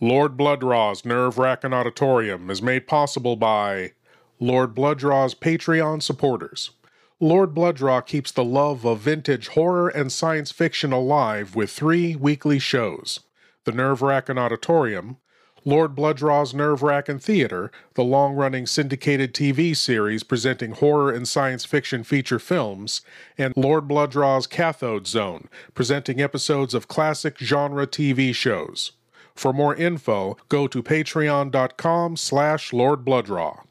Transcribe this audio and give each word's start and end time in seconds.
Lord 0.00 0.36
Blood-Rah's 0.36 1.06
Nerve 1.06 1.38
Wrackin' 1.38 1.72
Auditorium 1.72 2.50
is 2.50 2.60
made 2.60 2.86
possible 2.86 3.34
by 3.34 3.92
Lord 4.38 4.74
Blood-Rah's 4.74 5.34
Patreon 5.34 6.02
supporters. 6.02 6.72
Lord 7.18 7.54
Blood-Rah 7.54 8.02
keeps 8.02 8.30
the 8.30 8.44
love 8.44 8.84
of 8.84 8.98
vintage 8.98 9.48
horror 9.48 9.88
and 9.88 10.12
science 10.12 10.52
fiction 10.52 10.92
alive 10.92 11.56
with 11.56 11.70
three 11.70 12.14
weekly 12.14 12.58
shows 12.58 13.20
The 13.64 13.72
Nerve 13.72 14.02
Wrackin' 14.02 14.36
Auditorium, 14.36 15.16
Lord 15.64 15.94
Blood-Rah's 15.94 16.52
Nerve 16.52 16.82
Wrackin' 16.82 17.18
Theater, 17.18 17.72
the 17.94 18.04
long 18.04 18.34
running 18.34 18.66
syndicated 18.66 19.32
TV 19.32 19.74
series 19.74 20.22
presenting 20.22 20.72
horror 20.72 21.10
and 21.10 21.26
science 21.26 21.64
fiction 21.64 22.04
feature 22.04 22.38
films, 22.38 23.00
and 23.38 23.54
Lord 23.56 23.88
Blood-Rah's 23.88 24.46
Cathode 24.46 25.06
Zone, 25.06 25.48
presenting 25.72 26.20
episodes 26.20 26.74
of 26.74 26.86
classic 26.86 27.38
genre 27.38 27.86
TV 27.86 28.34
shows. 28.34 28.92
For 29.36 29.52
more 29.52 29.74
info, 29.76 30.36
go 30.48 30.66
to 30.66 30.82
patreon.com 30.82 32.16
slash 32.16 32.70
lordbloodrah. 32.72 33.64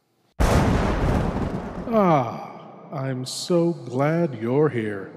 Ah, 1.88 2.52
I'm 2.94 3.26
so 3.26 3.74
glad 3.74 4.36
you're 4.36 4.70
here. 4.70 5.12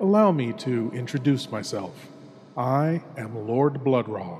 Allow 0.00 0.30
me 0.30 0.52
to 0.54 0.90
introduce 0.94 1.50
myself. 1.50 2.08
I 2.56 3.02
am 3.16 3.46
Lord 3.46 3.82
Blood-Rah. 3.82 4.38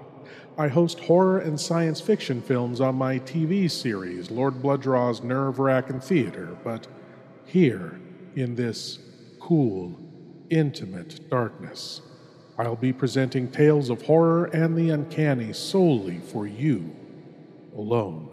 I 0.57 0.69
host 0.69 1.01
horror 1.01 1.39
and 1.39 1.61
science 1.61 2.01
fiction 2.01 2.41
films 2.41 2.81
on 2.81 2.95
my 2.95 3.19
TV 3.19 3.71
series, 3.71 4.31
Lord 4.31 4.63
Blood-Rah's 4.63 5.23
Nerve 5.23 5.59
Wrackin' 5.59 6.01
Theater, 6.01 6.57
but 6.65 6.87
here, 7.45 8.01
in 8.37 8.55
this 8.55 8.99
cool, 9.41 9.99
intimate 10.51 11.29
darkness, 11.31 12.03
I'll 12.59 12.75
be 12.75 12.93
presenting 12.93 13.49
tales 13.51 13.89
of 13.89 14.03
horror 14.03 14.47
and 14.47 14.77
the 14.77 14.91
uncanny 14.91 15.53
solely 15.53 16.19
for 16.19 16.45
you, 16.45 16.95
alone. 17.77 18.31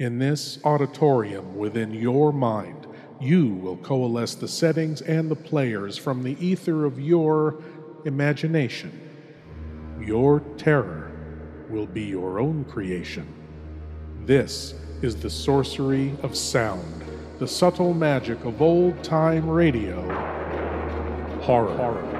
In 0.00 0.18
this 0.18 0.58
auditorium 0.64 1.56
within 1.56 1.94
your 1.94 2.32
mind, 2.32 2.88
you 3.20 3.46
will 3.46 3.76
coalesce 3.78 4.34
the 4.34 4.48
settings 4.48 5.00
and 5.00 5.30
the 5.30 5.36
players 5.36 5.96
from 5.96 6.24
the 6.24 6.36
ether 6.44 6.84
of 6.84 6.98
your 7.00 7.62
imagination. 8.04 9.00
Your 10.00 10.40
terror 10.58 11.12
will 11.70 11.86
be 11.86 12.02
your 12.02 12.40
own 12.40 12.64
creation. 12.64 13.32
This 14.24 14.74
is 15.02 15.14
the 15.14 15.30
sorcery 15.30 16.14
of 16.22 16.36
sound, 16.36 17.04
the 17.38 17.46
subtle 17.46 17.94
magic 17.94 18.44
of 18.44 18.60
old 18.60 19.02
time 19.04 19.48
radio. 19.48 20.02
Horror. 21.42 21.76
Horror. 21.76 22.15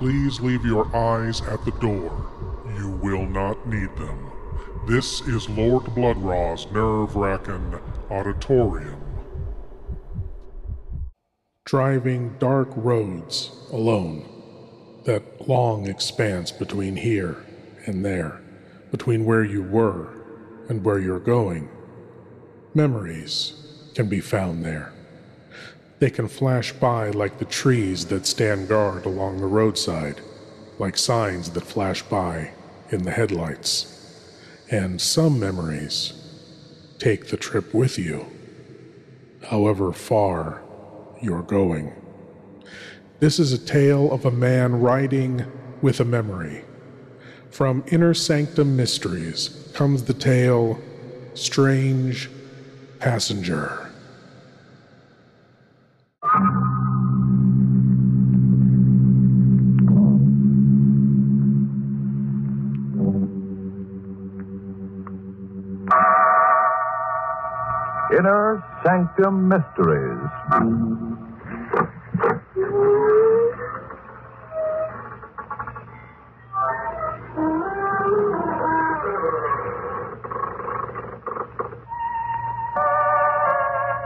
Please 0.00 0.40
leave 0.40 0.64
your 0.64 0.96
eyes 0.96 1.42
at 1.42 1.62
the 1.66 1.72
door. 1.72 2.26
You 2.78 2.88
will 3.02 3.26
not 3.26 3.68
need 3.68 3.94
them. 3.96 4.32
This 4.86 5.20
is 5.20 5.46
Lord 5.50 5.94
Blood-Rah's 5.94 6.66
nerve 6.72 7.14
wracking 7.14 7.78
auditorium. 8.08 8.98
Driving 11.66 12.34
dark 12.38 12.70
roads 12.76 13.50
alone. 13.70 14.26
That 15.04 15.46
long 15.46 15.86
expanse 15.86 16.50
between 16.50 16.96
here 16.96 17.36
and 17.84 18.02
there, 18.02 18.40
between 18.90 19.26
where 19.26 19.44
you 19.44 19.62
were 19.62 20.14
and 20.70 20.82
where 20.82 20.98
you're 20.98 21.20
going. 21.20 21.68
Memories 22.72 23.90
can 23.94 24.08
be 24.08 24.20
found 24.22 24.64
there. 24.64 24.94
They 26.00 26.10
can 26.10 26.28
flash 26.28 26.72
by 26.72 27.10
like 27.10 27.38
the 27.38 27.44
trees 27.44 28.06
that 28.06 28.26
stand 28.26 28.68
guard 28.68 29.04
along 29.04 29.36
the 29.36 29.46
roadside, 29.46 30.22
like 30.78 30.96
signs 30.96 31.50
that 31.50 31.60
flash 31.64 32.02
by 32.02 32.52
in 32.88 33.02
the 33.02 33.10
headlights. 33.10 34.24
And 34.70 34.98
some 34.98 35.38
memories 35.38 36.14
take 36.98 37.28
the 37.28 37.36
trip 37.36 37.74
with 37.74 37.98
you, 37.98 38.24
however 39.48 39.92
far 39.92 40.62
you're 41.20 41.42
going. 41.42 41.92
This 43.18 43.38
is 43.38 43.52
a 43.52 43.58
tale 43.58 44.10
of 44.10 44.24
a 44.24 44.30
man 44.30 44.80
riding 44.80 45.44
with 45.82 46.00
a 46.00 46.04
memory. 46.06 46.64
From 47.50 47.84
Inner 47.88 48.14
Sanctum 48.14 48.74
Mysteries 48.74 49.70
comes 49.74 50.04
the 50.04 50.14
tale 50.14 50.80
Strange 51.34 52.30
Passenger. 53.00 53.89
Sanctum 69.20 69.48
Mysteries. 69.48 70.30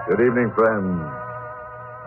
Good 0.09 0.27
evening, 0.27 0.53
friends. 0.57 1.13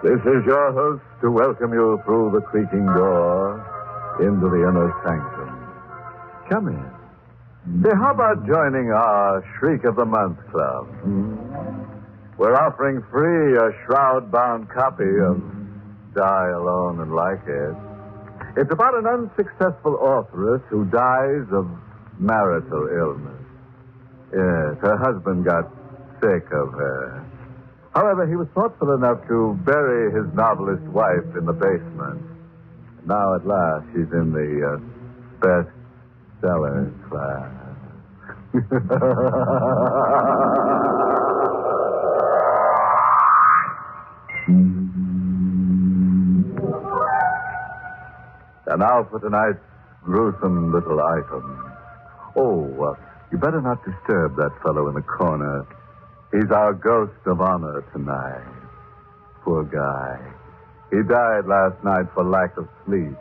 This 0.03 0.19
is 0.19 0.45
your 0.45 0.73
host 0.73 1.03
to 1.21 1.31
welcome 1.31 1.71
you 1.71 2.01
through 2.03 2.31
the 2.33 2.41
creaking 2.41 2.85
door 2.87 3.55
into 4.19 4.49
the 4.49 4.67
inner 4.67 4.93
sanctum. 5.05 6.49
Come 6.49 6.67
in. 6.67 7.83
Say, 7.83 7.95
how 7.95 8.11
about 8.11 8.45
joining 8.45 8.91
our 8.91 9.43
Shriek 9.59 9.85
of 9.85 9.95
the 9.95 10.05
Month 10.05 10.39
Club? 10.51 10.87
Hmm? 11.03 11.86
We're 12.37 12.53
offering 12.53 13.01
free 13.09 13.57
a 13.57 13.73
shroud 13.85 14.31
bound 14.31 14.69
copy 14.69 15.09
of 15.25 15.41
Die 16.13 16.49
Alone 16.53 16.99
and 17.01 17.15
Like 17.15 17.41
It. 17.47 17.75
It's 18.61 18.71
about 18.71 18.93
an 18.93 19.07
unsuccessful 19.07 19.97
authoress 19.97 20.61
who 20.69 20.85
dies 20.85 21.47
of 21.51 21.67
marital 22.19 22.87
illness. 22.93 23.41
Yes, 24.31 24.77
her 24.85 24.97
husband 25.01 25.45
got 25.45 25.65
sick 26.21 26.45
of 26.51 26.73
her. 26.73 27.25
However, 27.95 28.27
he 28.27 28.35
was 28.35 28.47
thoughtful 28.53 28.93
enough 28.93 29.25
to 29.27 29.57
bury 29.65 30.11
his 30.13 30.31
novelist 30.35 30.83
wife 30.93 31.25
in 31.35 31.45
the 31.45 31.53
basement. 31.53 32.21
Now, 33.07 33.33
at 33.33 33.47
last, 33.47 33.87
she's 33.93 34.11
in 34.13 34.31
the 34.31 34.77
uh, 34.77 34.79
bestseller 35.41 36.93
class. 37.09 37.53
and 44.47 46.45
now 48.79 49.03
for 49.09 49.19
tonight's 49.19 49.59
gruesome 50.03 50.73
little 50.73 50.99
item. 51.01 51.71
Oh, 52.35 52.83
uh, 52.83 52.93
you 53.31 53.37
better 53.37 53.61
not 53.61 53.83
disturb 53.83 54.35
that 54.37 54.51
fellow 54.63 54.87
in 54.87 54.95
the 54.95 55.01
corner. 55.01 55.65
He's 56.31 56.49
our 56.51 56.73
ghost 56.73 57.13
of 57.25 57.41
honor 57.41 57.83
tonight. 57.93 58.45
Poor 59.43 59.63
guy. 59.63 60.19
He 60.91 61.03
died 61.03 61.45
last 61.45 61.83
night 61.83 62.05
for 62.13 62.23
lack 62.23 62.55
of 62.57 62.67
sleep. 62.85 63.15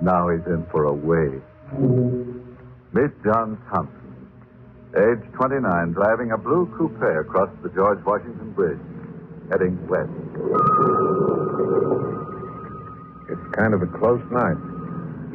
Now 0.00 0.28
he's 0.30 0.44
in 0.46 0.66
for 0.72 0.84
a 0.84 0.92
wait. 0.92 1.42
Meet 2.92 3.22
John 3.24 3.56
Thompson, 3.70 4.28
age 4.96 5.32
29, 5.34 5.92
driving 5.92 6.32
a 6.32 6.38
blue 6.38 6.66
coupe 6.76 7.00
across 7.00 7.48
the 7.62 7.68
George 7.70 8.04
Washington 8.04 8.52
Bridge, 8.52 8.80
heading 9.52 9.76
west. 9.84 10.08
It's 13.28 13.46
kind 13.52 13.76
of 13.76 13.84
a 13.84 13.90
close 14.00 14.24
night. 14.32 14.56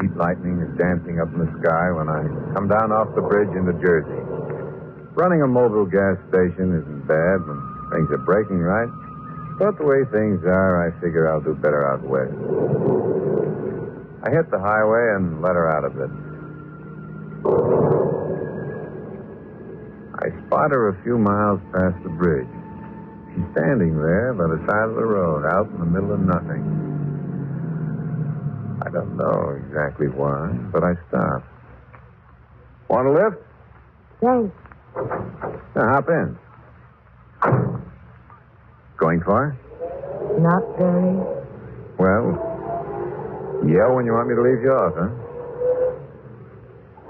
Heat 0.02 0.14
lightning 0.18 0.58
is 0.66 0.74
dancing 0.78 1.22
up 1.22 1.30
in 1.34 1.46
the 1.46 1.52
sky 1.62 1.94
when 1.94 2.10
I 2.10 2.26
come 2.58 2.66
down 2.68 2.90
off 2.92 3.14
the 3.14 3.22
bridge 3.22 3.54
into 3.54 3.78
Jersey. 3.78 4.22
Running 5.14 5.42
a 5.42 5.48
mobile 5.48 5.86
gas 5.86 6.18
station 6.30 6.74
isn't 6.74 7.08
bad 7.08 7.46
when 7.46 7.62
things 7.94 8.10
are 8.10 8.26
breaking 8.26 8.58
right. 8.58 8.90
But 9.58 9.78
the 9.78 9.86
way 9.86 10.06
things 10.10 10.42
are, 10.46 10.86
I 10.86 10.94
figure 11.02 11.30
I'll 11.30 11.42
do 11.42 11.54
better 11.54 11.86
out 11.86 12.02
west. 12.02 12.34
I 14.26 14.30
hit 14.34 14.50
the 14.50 14.60
highway 14.60 15.14
and 15.18 15.42
let 15.42 15.54
her 15.54 15.70
out 15.70 15.86
of 15.86 15.98
it. 15.98 16.10
I 20.18 20.30
spot 20.46 20.72
her 20.72 20.90
a 20.90 21.04
few 21.04 21.18
miles 21.18 21.62
past 21.74 22.02
the 22.04 22.10
bridge. 22.10 22.57
She's 23.38 23.46
standing 23.54 23.94
there 24.02 24.34
by 24.34 24.48
the 24.50 24.58
side 24.66 24.90
of 24.90 24.96
the 24.96 25.06
road, 25.06 25.46
out 25.46 25.70
in 25.70 25.78
the 25.78 25.86
middle 25.86 26.12
of 26.12 26.20
nothing. 26.22 26.66
I 28.82 28.90
don't 28.90 29.16
know 29.16 29.54
exactly 29.62 30.08
why, 30.08 30.50
but 30.74 30.84
I 30.84 30.94
stopped. 31.08 31.46
Want 32.90 33.08
a 33.08 33.12
lift? 33.12 33.38
Thanks. 34.22 34.56
Now, 35.76 35.88
hop 35.94 36.10
in. 36.10 36.38
Going 38.98 39.22
far? 39.22 39.56
Not 40.40 40.64
very. 40.80 41.22
Well, 42.00 42.34
yell 43.70 43.94
when 43.94 44.06
you 44.08 44.14
want 44.14 44.30
me 44.30 44.36
to 44.36 44.42
leave 44.42 44.64
you 44.64 44.72
off, 44.72 44.94
huh? 44.98 45.10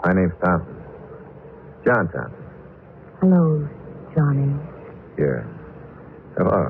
My 0.03 0.11
name's 0.13 0.33
Thompson. 0.43 0.75
John 1.85 2.09
Thompson. 2.11 2.43
Hello, 3.21 3.69
Johnny. 4.13 4.53
Yeah. 5.17 5.56
Hello. 6.37 6.69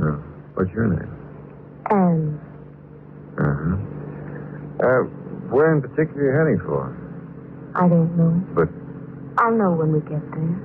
Oh, 0.00 0.22
what's 0.54 0.70
your 0.70 0.86
name? 0.86 1.10
Anne. 1.90 2.38
Uh-huh. 3.34 3.74
Uh, 4.86 5.02
where 5.50 5.74
in 5.74 5.82
particular 5.82 6.22
are 6.22 6.30
you 6.30 6.38
heading 6.38 6.60
for? 6.64 6.94
I 7.74 7.88
don't 7.88 8.14
know. 8.16 8.38
But, 8.54 8.70
I'll 9.42 9.50
know 9.50 9.72
when 9.74 9.90
we 9.92 10.00
get 10.06 10.22
there. 10.30 10.56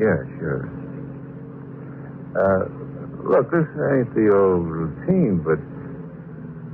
yeah, 0.00 0.18
sure. 0.40 0.64
Uh, 2.32 2.64
look, 3.28 3.50
this 3.50 3.68
ain't 3.92 4.08
the 4.16 4.32
old 4.32 4.64
routine, 4.66 5.44
but 5.44 5.60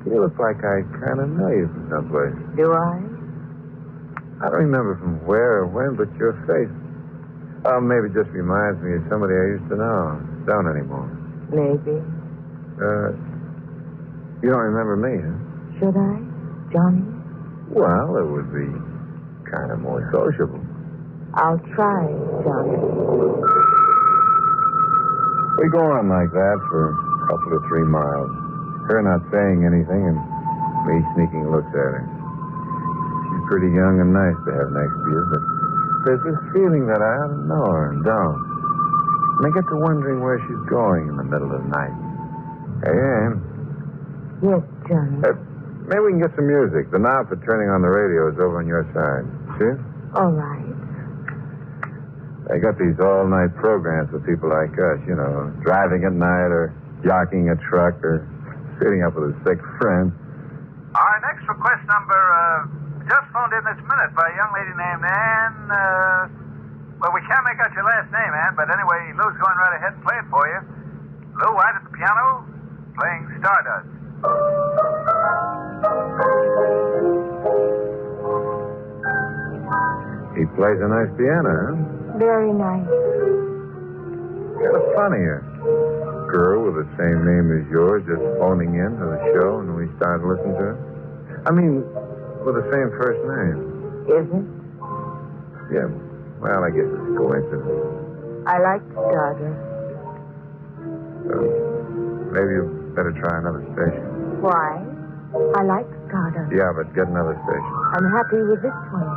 you 0.07 0.21
look 0.21 0.39
like 0.39 0.63
I 0.63 0.87
kind 1.03 1.19
of 1.21 1.29
know 1.29 1.49
you 1.51 1.67
from 1.75 1.91
someplace. 1.91 2.39
Do 2.57 2.71
I? 2.73 3.03
I 4.47 4.51
don't 4.51 4.63
remember 4.71 4.97
from 4.97 5.25
where 5.27 5.65
or 5.65 5.67
when, 5.67 5.97
but 5.97 6.13
your 6.19 6.35
face. 6.47 6.71
Oh, 7.65 7.81
maybe 7.81 8.13
it 8.13 8.15
just 8.15 8.29
reminds 8.37 8.77
me 8.85 9.01
of 9.01 9.03
somebody 9.09 9.33
I 9.33 9.57
used 9.57 9.69
to 9.73 9.77
know. 9.81 10.21
Don't 10.45 10.69
anymore. 10.69 11.09
Maybe. 11.49 11.97
Uh, 12.77 13.17
you 14.45 14.53
don't 14.53 14.69
remember 14.69 15.01
me, 15.01 15.17
huh? 15.17 15.81
Should 15.81 15.97
I, 15.97 16.21
Johnny? 16.73 17.01
Well, 17.73 18.21
it 18.21 18.27
would 18.29 18.53
be 18.53 18.69
kind 19.49 19.73
of 19.73 19.81
more 19.81 20.05
sociable. 20.13 20.61
I'll 21.35 21.59
try, 21.73 22.05
Johnny. 22.45 22.77
We 25.57 25.71
go 25.73 25.81
on 25.97 26.11
like 26.13 26.29
that 26.37 26.59
for 26.69 26.93
a 26.93 27.27
couple 27.33 27.57
or 27.57 27.63
three 27.73 27.87
miles. 27.89 28.29
Her 28.93 29.01
not 29.01 29.25
saying 29.33 29.65
anything 29.65 30.05
and 30.05 30.19
me 30.85 31.01
sneaking 31.17 31.49
looks 31.49 31.71
at 31.73 31.97
her. 31.97 32.05
She's 32.05 33.45
pretty 33.49 33.73
young 33.73 34.03
and 34.05 34.13
nice 34.13 34.37
to 34.45 34.51
have 34.53 34.69
next 34.77 34.93
to 35.01 35.09
you, 35.09 35.23
but 35.33 35.43
there's 36.05 36.23
this 36.25 36.39
feeling 36.53 36.87
that 36.87 37.01
I 37.01 37.13
ought 37.25 37.33
to 37.33 37.41
know 37.49 37.65
her 37.73 37.93
and 37.93 38.05
don't. 38.05 38.41
And 39.41 39.43
I 39.49 39.51
get 39.57 39.67
to 39.73 39.77
wondering 39.77 40.21
where 40.23 40.39
she's 40.47 40.63
going 40.71 41.09
in 41.09 41.17
the 41.17 41.25
middle 41.27 41.51
of 41.51 41.63
the 41.63 41.69
night. 41.69 41.97
Hey, 42.85 42.95
Ann, 42.95 43.33
Yes, 44.45 44.61
Johnny. 44.87 45.19
uh, 45.25 45.33
maybe 45.89 46.01
we 46.05 46.11
can 46.13 46.21
get 46.21 46.37
some 46.37 46.47
music. 46.47 46.91
The 46.93 46.99
knob 47.01 47.29
for 47.33 47.37
turning 47.49 47.71
on 47.73 47.81
the 47.83 47.89
radio 47.89 48.29
is 48.29 48.37
over 48.39 48.61
on 48.61 48.67
your 48.69 48.85
side. 48.93 49.25
See? 49.59 49.73
All 50.15 50.31
right. 50.31 50.63
They 52.53 52.61
got 52.61 52.77
these 52.77 53.01
all-night 53.01 53.57
programs 53.57 54.11
for 54.13 54.21
people 54.21 54.53
like 54.53 54.77
us, 54.77 55.01
you 55.09 55.17
know, 55.17 55.49
driving 55.65 56.05
at 56.05 56.13
night 56.13 56.53
or 56.53 56.75
jockeying 57.03 57.49
a 57.49 57.57
truck 57.57 57.97
or 58.05 58.21
sitting 58.79 59.03
up 59.03 59.17
with 59.17 59.33
a 59.33 59.37
sick 59.49 59.59
friend. 59.81 60.13
Our 60.95 61.17
next 61.25 61.49
request 61.49 61.83
number 61.89 62.21
uh, 62.21 62.69
just 63.09 63.27
phoned 63.33 63.53
in 63.53 63.65
this 63.65 63.81
minute 63.85 64.13
by 64.17 64.27
a 64.29 64.35
young 64.37 64.53
lady 64.57 64.73
named 64.73 65.05
Ann. 65.05 65.53
Uh, 65.69 66.23
well, 67.01 67.13
we 67.13 67.21
can't 67.29 67.45
make 67.45 67.61
out 67.61 67.73
your 67.77 67.85
last 67.85 68.09
name, 68.13 68.33
Ann, 68.33 68.57
but 68.57 68.71
anyway, 68.73 69.13
Lou's 69.17 69.37
going 69.37 69.59
right 69.61 69.77
ahead 69.77 69.93
and 69.93 70.03
play 70.05 70.17
it 70.17 70.29
for 70.33 70.45
you. 70.49 70.61
Lou 71.37 71.53
White 71.53 71.77
at 71.77 71.85
the 71.85 71.93
piano, 71.93 72.47
playing 72.97 73.29
Stardust. 73.43 73.91
He 80.35 80.45
plays 80.59 80.79
a 80.83 80.89
nice 80.89 81.13
piano, 81.15 81.51
huh? 81.53 82.19
Very 82.19 82.53
nice. 82.53 82.89
Kind 84.59 84.75
of 84.75 84.85
funny, 84.95 85.23
a 85.23 85.39
girl 86.31 86.67
with 86.67 86.75
the 86.75 86.89
same 86.99 87.23
name 87.23 87.53
as 87.55 87.63
yours 87.71 88.03
just 88.07 88.23
phoning 88.43 88.75
in 88.75 88.91
to 88.99 89.05
the 89.15 89.21
show 89.35 89.61
and 89.61 89.77
we 89.77 89.87
started 89.99 90.27
listening 90.27 90.59
to 90.59 90.75
her. 90.75 90.77
I 91.47 91.51
mean, 91.53 91.85
with 92.45 92.57
the 92.61 92.67
same 92.69 92.89
first 93.01 93.21
name. 93.25 93.59
Is 94.05 94.27
it? 94.29 94.47
Yeah. 95.73 95.89
Well, 96.45 96.61
I 96.61 96.71
guess 96.71 96.85
it's 96.85 97.09
a 97.09 97.15
coincidence. 97.17 98.45
I 98.45 98.61
like 98.61 98.85
Stardust. 98.93 99.61
So 101.25 101.35
maybe 102.37 102.53
you 102.61 102.93
better 102.93 103.17
try 103.17 103.41
another 103.41 103.65
station. 103.73 104.05
Why? 104.45 104.85
I 105.57 105.63
like 105.65 105.89
Stardust. 106.13 106.53
Yeah, 106.53 106.69
but 106.77 106.93
get 106.93 107.09
another 107.09 107.33
station. 107.49 107.73
I'm 107.97 108.09
happy 108.13 108.45
with 108.45 108.61
this 108.61 108.77
one. 108.93 109.09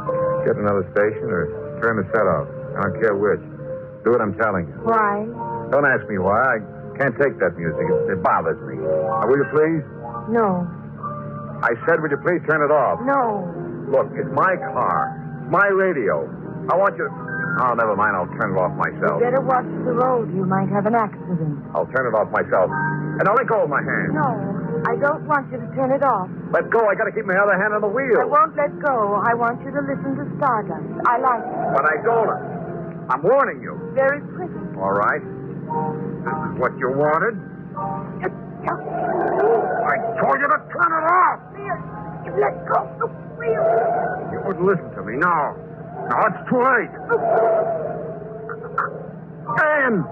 Get 0.47 0.55
another 0.55 0.87
station 0.95 1.27
or 1.27 1.51
turn 1.83 1.99
the 1.99 2.07
set 2.15 2.23
off. 2.23 2.47
I 2.79 2.87
don't 2.87 2.95
care 3.03 3.15
which. 3.19 3.43
Do 4.07 4.15
what 4.15 4.21
I'm 4.23 4.39
telling 4.39 4.71
you. 4.71 4.79
Why? 4.87 5.27
Don't 5.67 5.83
ask 5.83 6.07
me 6.07 6.15
why. 6.17 6.39
I 6.39 6.95
can't 6.95 7.13
take 7.19 7.35
that 7.43 7.59
music. 7.59 7.83
It, 7.91 8.15
it 8.15 8.23
bothers 8.23 8.55
me. 8.63 8.79
Now, 8.79 9.27
will 9.27 9.35
you 9.43 9.49
please? 9.51 9.83
No. 10.31 10.63
I 11.63 11.73
said, 11.85 12.01
would 12.01 12.11
you 12.11 12.21
please 12.21 12.41
turn 12.47 12.61
it 12.61 12.71
off? 12.71 13.01
No. 13.01 13.45
Look, 13.89 14.11
it's 14.13 14.29
my 14.35 14.55
car, 14.73 15.15
my 15.49 15.67
radio. 15.67 16.27
I 16.69 16.75
want 16.75 16.97
you 16.99 17.07
to. 17.07 17.13
Oh, 17.57 17.73
never 17.73 17.95
mind. 17.95 18.13
I'll 18.13 18.29
turn 18.37 18.53
it 18.53 18.59
off 18.59 18.75
myself. 18.77 19.17
Better 19.17 19.41
watch 19.41 19.65
the 19.87 19.95
road. 19.95 20.29
You 20.35 20.45
might 20.45 20.69
have 20.69 20.85
an 20.85 20.93
accident. 20.93 21.57
I'll 21.73 21.87
turn 21.89 22.05
it 22.05 22.13
off 22.13 22.29
myself. 22.29 22.69
And 22.69 23.23
don't 23.25 23.33
let 23.39 23.47
go 23.47 23.63
of 23.65 23.69
my 23.71 23.81
hand. 23.81 24.13
No. 24.13 24.29
I 24.85 24.93
don't 24.99 25.25
want 25.25 25.49
you 25.49 25.57
to 25.57 25.65
turn 25.73 25.89
it 25.89 26.03
off. 26.03 26.29
Let 26.53 26.69
go. 26.69 26.85
I 26.85 26.93
got 26.93 27.09
to 27.09 27.15
keep 27.15 27.25
my 27.25 27.33
other 27.39 27.57
hand 27.57 27.73
on 27.73 27.81
the 27.81 27.89
wheel. 27.89 28.21
I 28.21 28.29
won't 28.29 28.53
let 28.53 28.69
go. 28.77 29.17
I 29.25 29.33
want 29.33 29.57
you 29.65 29.71
to 29.73 29.81
listen 29.81 30.19
to 30.21 30.25
Stardust. 30.37 30.85
I 31.09 31.17
like 31.17 31.41
it. 31.41 31.57
But 31.73 31.85
I 31.89 31.95
don't. 32.05 33.09
I'm 33.09 33.23
warning 33.23 33.63
you. 33.63 33.73
Very 33.95 34.21
pretty. 34.35 34.59
All 34.77 34.93
right. 34.93 35.23
This 35.23 36.37
is 36.37 36.53
what 36.61 36.77
you 36.77 36.91
wanted. 36.93 37.39
Oh, 37.73 38.05
I 38.67 39.95
told 40.19 40.37
you 40.43 40.47
to 40.51 40.59
turn 40.75 40.91
it 40.91 41.05
off. 41.07 41.39
You 41.57 42.33
let 42.39 42.67
go 42.67 42.75
of 42.75 42.99
the 42.99 43.07
wheel. 43.07 43.65
You 44.31 44.41
wouldn't 44.45 44.65
listen 44.65 44.89
to 44.95 45.03
me. 45.03 45.17
Now. 45.17 45.55
Now 46.09 46.27
it's 46.27 46.49
too 46.49 46.61
late. 46.61 46.91
Ann! 49.63 50.05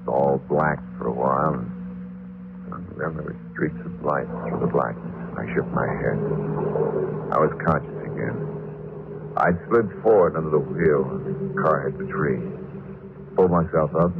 It's 0.00 0.08
all 0.08 0.40
black 0.48 0.78
for 0.98 1.06
a 1.08 1.12
while, 1.12 1.54
and 1.54 2.86
then 2.98 3.14
there 3.16 3.22
were 3.22 3.36
streaks 3.52 3.80
of 3.84 4.04
light 4.04 4.26
through 4.46 4.60
the 4.60 4.66
blackness. 4.66 5.14
I 5.38 5.46
shook 5.54 5.66
my 5.72 5.86
head. 5.86 6.18
I 7.32 7.38
was 7.38 7.50
conscious 7.64 7.93
I'd 9.36 9.58
slid 9.68 9.90
forward 10.02 10.36
under 10.36 10.50
the 10.50 10.58
wheel. 10.62 11.02
The 11.04 11.60
car 11.60 11.90
hit 11.90 11.98
the 11.98 12.06
tree. 12.06 12.38
Pulled 13.34 13.50
myself 13.50 13.90
up, 13.96 14.14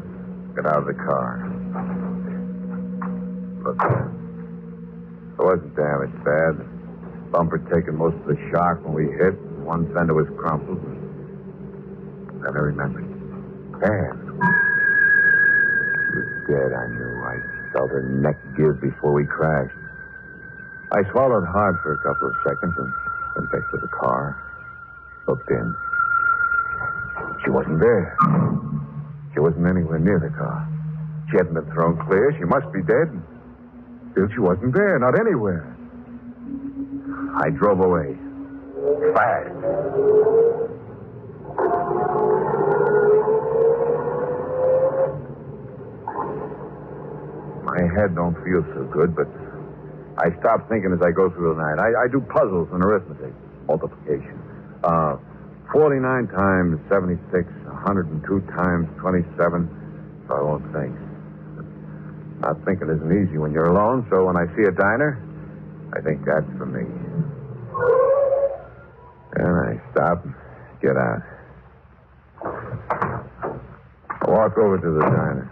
got 0.57 0.67
out 0.67 0.83
of 0.83 0.87
the 0.87 0.95
car. 0.95 1.39
Look, 3.63 3.79
uh, 3.79 4.11
it 5.39 5.45
wasn't 5.47 5.77
damaged 5.77 6.19
bad. 6.25 6.59
Bumper 7.31 7.59
taken 7.71 7.97
most 7.97 8.17
of 8.17 8.27
the 8.27 8.39
shock 8.51 8.83
when 8.83 8.95
we 8.95 9.07
hit. 9.15 9.39
One 9.63 9.87
fender 9.95 10.15
was 10.15 10.27
crumpled. 10.37 10.83
Then 12.43 12.51
I 12.51 12.59
remembered. 12.59 13.07
Ann. 13.87 14.19
She 16.11 16.19
was 16.19 16.31
dead, 16.51 16.71
I 16.75 16.87
knew. 16.91 17.23
I 17.23 17.39
felt 17.73 17.91
her 17.91 18.03
neck 18.03 18.37
give 18.57 18.81
before 18.83 19.13
we 19.13 19.25
crashed. 19.27 19.75
I 20.91 21.03
swallowed 21.13 21.47
hard 21.47 21.79
for 21.83 21.95
a 21.95 21.99
couple 22.03 22.29
of 22.29 22.35
seconds 22.45 22.75
and 22.77 22.93
went 23.37 23.53
back 23.53 23.71
to 23.71 23.79
the 23.79 23.89
car 23.89 24.44
looked 25.27 25.51
in. 25.51 25.75
She 27.45 27.51
wasn't 27.51 27.81
there. 27.81 28.17
She 29.33 29.41
wasn't 29.41 29.67
anywhere 29.67 29.99
near 29.99 30.19
the 30.21 30.31
car. 30.37 30.69
She 31.31 31.37
hadn't 31.37 31.55
been 31.55 31.71
thrown 31.73 31.99
clear. 32.07 32.35
She 32.39 32.45
must 32.45 32.71
be 32.73 32.83
dead. 32.83 33.11
Still, 34.13 34.29
she 34.33 34.39
wasn't 34.41 34.75
there, 34.75 34.99
not 34.99 35.19
anywhere. 35.19 35.67
I 37.37 37.51
drove 37.51 37.81
away. 37.81 38.17
Fast. 39.15 40.55
My 47.65 47.81
head 47.97 48.15
don't 48.15 48.37
feel 48.45 48.63
so 48.75 48.85
good, 48.93 49.17
but 49.17 49.27
I 50.19 50.31
stop 50.39 50.69
thinking 50.69 50.93
as 50.93 51.03
I 51.03 51.11
go 51.11 51.31
through 51.31 51.55
the 51.57 51.63
night. 51.63 51.79
I, 51.81 52.05
I 52.05 52.09
do 52.09 52.21
puzzles 52.21 52.69
and 52.73 52.85
arithmetic, 52.85 53.33
multiplication. 53.67 54.39
Uh, 54.85 55.17
49 55.73 56.29
times 56.29 56.79
76, 56.93 57.49
102 57.65 58.41
times 58.53 58.87
27. 59.01 59.65
So 60.29 60.35
I 60.35 60.43
won't 60.43 60.65
think. 60.77 60.93
Not 62.41 62.63
thinking 62.67 62.93
isn't 62.93 63.09
easy 63.09 63.39
when 63.39 63.53
you're 63.53 63.73
alone, 63.73 64.07
so 64.11 64.27
when 64.27 64.37
I 64.37 64.45
see 64.55 64.69
a 64.69 64.73
diner, 64.73 65.17
I 65.97 66.03
think 66.03 66.21
that's 66.27 66.45
for 66.59 66.67
me. 66.67 66.85
And 69.37 69.49
I 69.49 69.81
stop 69.93 70.23
and 70.25 70.35
get 70.83 70.97
out. 71.01 71.23
I 74.21 74.29
walk 74.29 74.59
over 74.59 74.77
to 74.79 74.91
the 74.91 75.01
diner. 75.01 75.51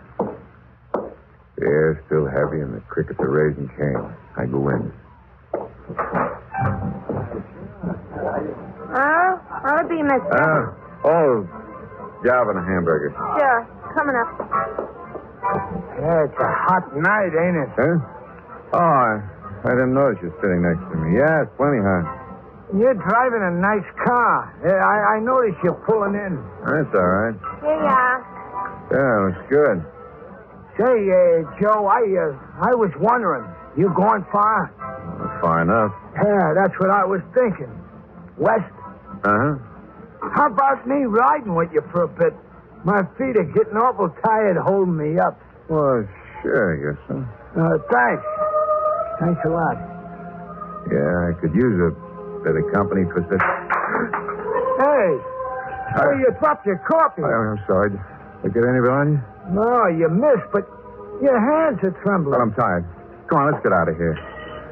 The 1.57 1.65
air's 1.65 2.05
still 2.07 2.27
heavy 2.27 2.61
and 2.61 2.75
the 2.75 2.81
crickets 2.81 3.19
are 3.21 3.31
raising 3.31 3.69
Cain. 3.79 4.13
I 4.37 4.45
go 4.45 4.69
in. 4.69 4.93
Oh, 8.93 9.29
what'll 9.65 9.85
it 9.85 9.89
be, 9.89 10.03
mister? 10.03 10.37
Ah, 10.37 11.09
oh, 11.09 11.49
job 12.25 12.49
and 12.53 12.59
a 12.61 12.65
hamburger. 12.65 13.11
Sure. 13.17 13.61
Coming 13.97 14.17
up. 14.21 14.29
Yeah, 16.01 16.25
it's 16.29 16.39
a 16.41 16.51
hot 16.69 16.85
night, 16.97 17.33
ain't 17.33 17.57
it? 17.57 17.71
Huh? 17.77 17.97
Oh, 18.73 18.79
I, 18.81 19.21
I 19.65 19.71
didn't 19.77 19.95
notice 19.95 20.21
you 20.23 20.33
sitting 20.41 20.61
next 20.65 20.85
to 20.93 20.97
me. 20.97 21.17
Yeah, 21.21 21.45
it's 21.45 21.53
plenty 21.57 21.81
hot. 21.81 22.05
You're 22.73 22.97
driving 22.97 23.45
a 23.45 23.53
nice 23.61 23.85
car. 24.05 24.49
Yeah, 24.65 24.81
I, 24.81 25.17
I 25.17 25.21
noticed 25.21 25.61
you're 25.65 25.77
pulling 25.85 26.17
in. 26.17 26.41
That's 26.65 26.89
all 26.97 27.05
right. 27.05 27.37
Here 27.61 27.77
you 27.77 27.89
are. 27.89 28.19
Yeah, 28.93 29.13
it 29.13 29.23
was 29.29 29.39
good. 29.53 29.77
Say, 30.81 30.97
uh, 31.05 31.45
Joe, 31.61 31.85
I 31.85 32.01
uh, 32.01 32.33
I 32.65 32.73
was 32.73 32.89
wondering, 32.97 33.45
you 33.77 33.93
going 33.93 34.25
far? 34.33 34.73
Well, 35.21 35.41
far 35.45 35.61
enough. 35.61 35.93
Yeah, 36.17 36.57
that's 36.57 36.73
what 36.81 36.89
I 36.89 37.05
was 37.05 37.21
thinking. 37.37 37.69
West. 38.41 38.65
Uh-huh. 39.25 39.55
How 40.35 40.47
about 40.47 40.87
me 40.87 41.05
riding 41.07 41.55
with 41.55 41.71
you 41.73 41.83
for 41.93 42.05
a 42.05 42.09
bit? 42.09 42.35
My 42.85 43.03
feet 43.19 43.37
are 43.39 43.47
getting 43.55 43.79
awful 43.79 44.11
tired 44.25 44.57
holding 44.59 44.97
me 44.97 45.19
up. 45.19 45.39
Well, 45.71 46.07
sure, 46.43 46.75
I 46.75 46.77
guess 46.83 46.99
so. 47.07 47.15
Uh, 47.55 47.79
thanks. 47.91 48.25
Thanks 49.21 49.41
a 49.47 49.51
lot. 49.51 49.79
Yeah, 50.91 51.31
I 51.31 51.33
could 51.39 51.55
use 51.55 51.79
a 51.79 51.91
bit 52.43 52.59
of 52.59 52.65
company 52.75 53.07
for 53.15 53.23
this. 53.23 53.39
Hey, 54.83 55.11
hey, 55.95 56.11
you 56.19 56.27
dropped 56.41 56.67
your 56.67 56.79
coffee. 56.91 57.23
I, 57.23 57.31
I'm 57.31 57.63
sorry. 57.67 57.91
Did 57.91 58.01
I 58.43 58.49
get 58.51 58.65
any 58.67 58.83
on 58.91 59.07
you? 59.15 59.21
No, 59.55 59.87
you 59.87 60.09
missed, 60.11 60.51
but 60.51 60.67
your 61.23 61.39
hands 61.39 61.79
are 61.87 61.95
trembling. 62.03 62.35
But 62.35 62.43
I'm 62.43 62.55
tired. 62.55 62.85
Come 63.31 63.39
on, 63.39 63.53
let's 63.53 63.63
get 63.63 63.73
out 63.73 63.89
of 63.89 63.97
here. 63.97 64.19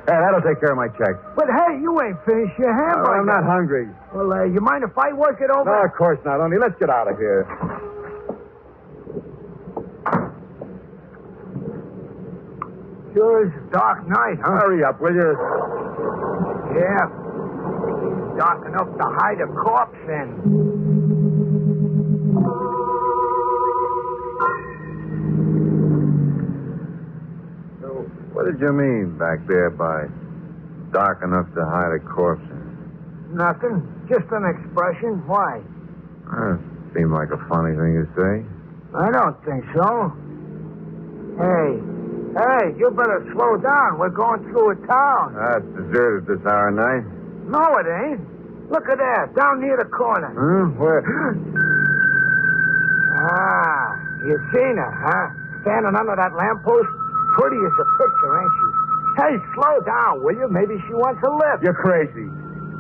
Hey, 0.09 0.17
that'll 0.19 0.43
take 0.43 0.59
care 0.61 0.73
of 0.73 0.77
my 0.81 0.89
check. 0.99 1.15
But 1.37 1.47
hey, 1.47 1.79
you 1.81 1.95
ain't 2.03 2.19
finished 2.25 2.59
your 2.59 2.73
Oh, 2.73 2.75
hamburger. 2.75 3.21
I'm 3.21 3.27
not 3.27 3.45
hungry. 3.45 3.87
Well, 4.15 4.33
uh, 4.33 4.45
you 4.45 4.61
mind 4.61 4.83
if 4.85 4.97
I 4.99 5.13
work 5.13 5.41
it 5.41 5.51
over? 5.51 5.71
No, 5.71 5.85
of 5.85 5.93
course 5.95 6.19
not. 6.25 6.41
Only 6.41 6.59
let's 6.59 6.75
get 6.81 6.91
out 6.91 7.07
of 7.11 7.17
here. 7.19 7.47
Sure 13.15 13.47
is 13.47 13.53
a 13.53 13.71
dark 13.73 14.07
night, 14.07 14.39
huh? 14.43 14.53
Hurry 14.63 14.85
up, 14.85 15.01
will 15.01 15.15
you? 15.15 15.35
Yeah. 16.79 17.07
Dark 18.39 18.67
enough 18.67 18.87
to 18.97 19.05
hide 19.19 19.41
a 19.41 19.47
corpse 19.49 19.99
in. 20.09 21.10
What 28.41 28.49
did 28.49 28.59
you 28.59 28.73
mean 28.73 29.21
back 29.21 29.45
there 29.45 29.69
by 29.69 30.09
dark 30.97 31.21
enough 31.21 31.45
to 31.53 31.61
hide 31.61 31.93
a 31.93 32.01
corpse 32.01 32.41
in? 32.49 33.37
Nothing. 33.37 33.85
Just 34.09 34.33
an 34.33 34.49
expression. 34.49 35.21
Why? 35.29 35.61
That 36.25 36.57
seemed 36.97 37.13
like 37.13 37.29
a 37.29 37.41
funny 37.53 37.77
thing 37.77 38.01
to 38.01 38.09
say. 38.17 38.41
I 38.97 39.13
don't 39.13 39.37
think 39.45 39.61
so. 39.77 40.09
Hey, 41.37 41.85
hey, 42.33 42.65
you 42.81 42.89
better 42.97 43.29
slow 43.37 43.61
down. 43.61 44.01
We're 44.01 44.09
going 44.09 44.41
through 44.49 44.73
a 44.73 44.77
town. 44.89 45.37
That's 45.37 45.69
deserted 45.77 46.25
this 46.25 46.41
hour 46.49 46.73
of 46.73 46.81
night. 46.81 47.05
No, 47.45 47.61
it 47.77 47.93
ain't. 47.93 48.25
Look 48.73 48.89
at 48.89 48.97
that, 48.97 49.37
down 49.37 49.61
near 49.61 49.77
the 49.77 49.85
corner. 49.85 50.33
Huh? 50.33 50.81
Where? 50.81 51.05
Ah, 53.21 54.01
you 54.25 54.41
seen 54.49 54.81
her, 54.81 54.93
huh? 54.97 55.29
Standing 55.61 55.93
under 55.93 56.17
that 56.17 56.33
lamppost. 56.33 56.89
Pretty 57.41 57.57
as 57.57 57.73
a 57.73 57.87
picture, 57.97 58.33
ain't 58.37 58.53
she? 58.53 58.69
Hey, 59.17 59.35
slow 59.57 59.81
down, 59.81 60.21
will 60.21 60.37
you? 60.37 60.45
Maybe 60.53 60.77
she 60.85 60.93
wants 60.93 61.25
a 61.25 61.33
lift. 61.33 61.65
You're 61.65 61.73
crazy. 61.73 62.29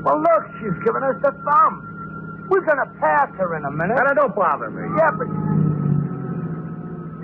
Well, 0.05 0.21
look, 0.21 0.45
she's 0.61 0.77
giving 0.85 1.01
us 1.01 1.17
the 1.25 1.33
thumb. 1.49 2.45
We're 2.53 2.61
gonna 2.69 2.93
pass 3.01 3.33
her 3.41 3.57
in 3.57 3.65
a 3.65 3.73
minute. 3.73 3.97
And 3.97 4.17
don't 4.17 4.37
bother 4.37 4.69
me. 4.69 4.85
Yeah, 5.01 5.17
but. 5.17 5.29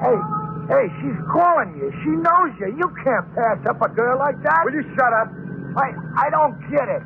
Hey, 0.00 0.16
hey, 0.72 0.86
she's 1.04 1.18
calling 1.28 1.76
you. 1.76 1.92
She 2.00 2.16
knows 2.16 2.56
you. 2.56 2.72
You 2.72 2.88
can't 3.04 3.28
pass 3.36 3.60
up 3.68 3.84
a 3.84 3.88
girl 3.92 4.16
like 4.16 4.40
that. 4.40 4.64
Will 4.64 4.72
you 4.72 4.84
shut 4.96 5.12
up? 5.12 5.28
I, 5.76 5.92
I 6.16 6.30
don't 6.32 6.56
get 6.72 6.88
it. 6.88 7.04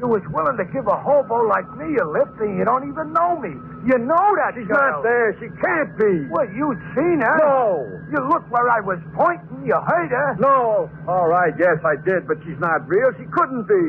You 0.00 0.10
was 0.10 0.22
willing 0.34 0.58
to 0.58 0.66
give 0.74 0.86
a 0.90 0.98
hobo 0.98 1.46
like 1.46 1.70
me 1.78 1.94
a 2.02 2.06
lift, 2.06 2.34
and 2.42 2.58
you 2.58 2.64
don't 2.66 2.82
even 2.90 3.14
know 3.14 3.38
me. 3.38 3.54
You 3.86 3.96
know 4.02 4.26
that 4.42 4.58
She's 4.58 4.66
girl. 4.66 5.00
not 5.00 5.02
there. 5.06 5.32
She 5.38 5.46
can't 5.62 5.94
be. 5.94 6.26
Well, 6.34 6.50
you'd 6.50 6.82
seen 6.98 7.22
her. 7.22 7.38
No. 7.38 7.86
You 8.10 8.18
looked 8.26 8.50
where 8.50 8.66
I 8.68 8.80
was 8.82 8.98
pointing. 9.14 9.62
You 9.64 9.78
heard 9.86 10.10
her. 10.10 10.34
No. 10.42 10.90
All 11.06 11.28
right, 11.30 11.54
yes, 11.58 11.78
I 11.86 11.94
did, 12.02 12.26
but 12.26 12.38
she's 12.42 12.58
not 12.58 12.82
real. 12.90 13.14
She 13.16 13.24
couldn't 13.30 13.70
be. 13.70 13.84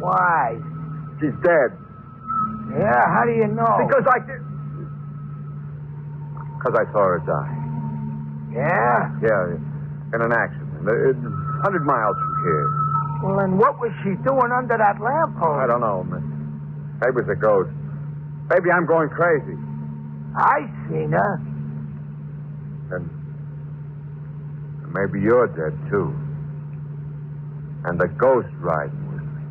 Why? 0.00 0.56
She's 1.20 1.36
dead. 1.44 1.70
Yeah, 2.72 3.04
how 3.12 3.24
do 3.28 3.32
you 3.36 3.46
know? 3.52 3.76
Because 3.86 4.08
I 4.08 4.18
did. 4.24 4.40
Because 6.56 6.74
I 6.80 6.84
saw 6.96 7.02
her 7.12 7.20
die. 7.28 7.56
Yeah? 8.56 9.12
Yeah, 9.20 10.16
in 10.16 10.20
an 10.24 10.32
accident. 10.32 10.80
A 10.88 11.60
hundred 11.62 11.84
miles 11.84 12.16
from 12.16 12.34
here. 12.42 12.68
Well, 13.26 13.38
then 13.38 13.58
what 13.58 13.80
was 13.80 13.90
she 14.04 14.14
doing 14.22 14.52
under 14.54 14.78
that 14.78 15.00
lamppost? 15.02 15.58
I 15.58 15.66
don't 15.66 15.80
know. 15.80 16.06
Maybe 17.02 17.18
it's 17.18 17.28
a 17.28 17.34
ghost. 17.34 17.74
Maybe 18.48 18.70
I'm 18.70 18.86
going 18.86 19.08
crazy. 19.08 19.58
I 20.36 20.70
seen 20.86 21.10
her. 21.10 21.34
And 22.94 23.10
maybe 24.94 25.20
you're 25.20 25.48
dead, 25.48 25.74
too. 25.90 26.14
And 27.84 27.98
the 27.98 28.06
ghost 28.06 28.46
riding 28.60 28.94
with 29.10 29.22
me. 29.26 29.42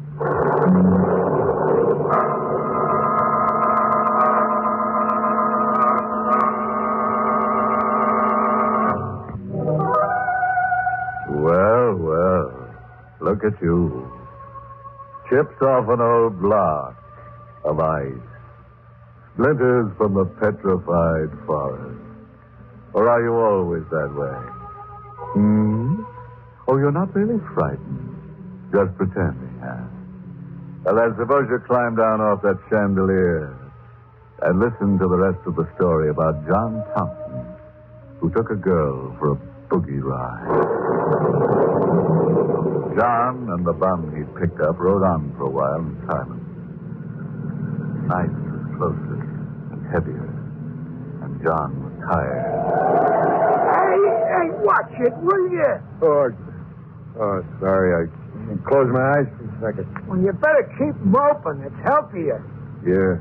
Look 13.36 13.54
at 13.54 13.62
you. 13.62 14.10
Chips 15.30 15.62
off 15.62 15.90
an 15.90 16.00
old 16.00 16.40
block 16.42 16.96
of 17.66 17.82
ice. 17.82 18.14
Splinters 19.34 19.92
from 19.98 20.14
the 20.14 20.24
petrified 20.40 21.46
forest. 21.46 22.00
Or 22.94 23.10
are 23.10 23.22
you 23.22 23.34
always 23.36 23.84
that 23.92 24.16
way? 24.16 24.40
Hmm? 25.34 26.04
Oh, 26.70 26.78
you're 26.78 26.94
not 26.94 27.14
really 27.14 27.42
frightened. 27.54 28.72
Just 28.72 28.96
pretending, 28.96 29.60
huh? 29.62 29.84
Well, 30.86 30.96
then 30.96 31.16
suppose 31.20 31.50
you 31.50 31.60
climb 31.68 31.98
down 31.98 32.22
off 32.22 32.42
that 32.44 32.58
chandelier 32.70 33.54
and 34.44 34.60
listen 34.62 34.98
to 34.98 35.10
the 35.10 35.18
rest 35.18 35.46
of 35.46 35.58
the 35.58 35.68
story 35.76 36.08
about 36.08 36.48
John 36.48 36.86
Thompson, 36.96 37.46
who 38.22 38.30
took 38.30 38.50
a 38.50 38.56
girl 38.56 39.14
for 39.20 39.34
a 39.34 39.38
boogie 39.68 40.02
ride. 40.02 41.55
John 42.96 43.50
and 43.52 43.66
the 43.66 43.74
bum 43.74 44.16
he'd 44.16 44.34
picked 44.40 44.62
up 44.62 44.80
rode 44.80 45.04
on 45.04 45.34
for 45.38 45.44
a 45.46 45.50
while 45.50 45.80
in 45.80 45.98
silence. 46.08 46.42
The 48.00 48.08
Night 48.08 48.32
was 48.32 48.78
closer 48.78 49.20
and 49.74 49.82
heavier, 49.92 50.30
and 51.24 51.42
John 51.44 51.70
was 51.84 51.94
tired. 52.08 52.46
Hey, 53.76 54.00
hey, 54.32 54.48
watch 54.64 54.92
it, 55.00 55.14
will 55.18 55.50
you? 55.52 55.74
Oh, 56.02 56.30
oh, 57.20 57.44
sorry. 57.60 58.08
I 58.08 58.08
closed 58.70 58.92
my 58.92 59.02
eyes 59.20 59.28
for 59.38 59.44
a 59.44 59.72
second. 59.72 60.08
Well, 60.08 60.20
you 60.20 60.32
better 60.34 60.64
keep 60.78 60.96
'em 61.02 61.16
open. 61.16 61.62
It's 61.64 61.80
healthier. 61.84 62.42
Yeah. 62.86 63.18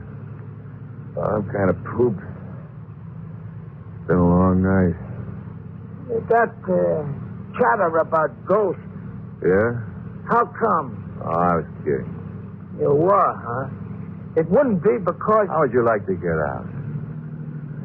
I'm 1.23 1.49
kind 1.51 1.71
of 1.71 1.83
pooped. 1.85 2.21
It's 2.21 4.07
been 4.09 4.19
a 4.19 4.29
long 4.29 4.63
night. 4.63 4.95
That 6.29 6.53
uh, 6.69 7.05
chatter 7.59 7.99
about 7.99 8.31
ghosts, 8.45 8.83
Yeah? 9.45 9.77
how 10.29 10.47
come? 10.59 11.21
Oh, 11.23 11.29
I 11.31 11.57
was 11.57 11.67
kidding. 11.85 12.09
You 12.81 12.95
were, 12.95 13.35
huh? 13.37 13.69
It 14.41 14.49
wouldn't 14.51 14.83
be 14.83 14.99
because 14.99 15.47
How 15.49 15.61
would 15.61 15.73
you 15.73 15.85
like 15.85 16.07
to 16.07 16.15
get 16.15 16.35
out? 16.35 16.67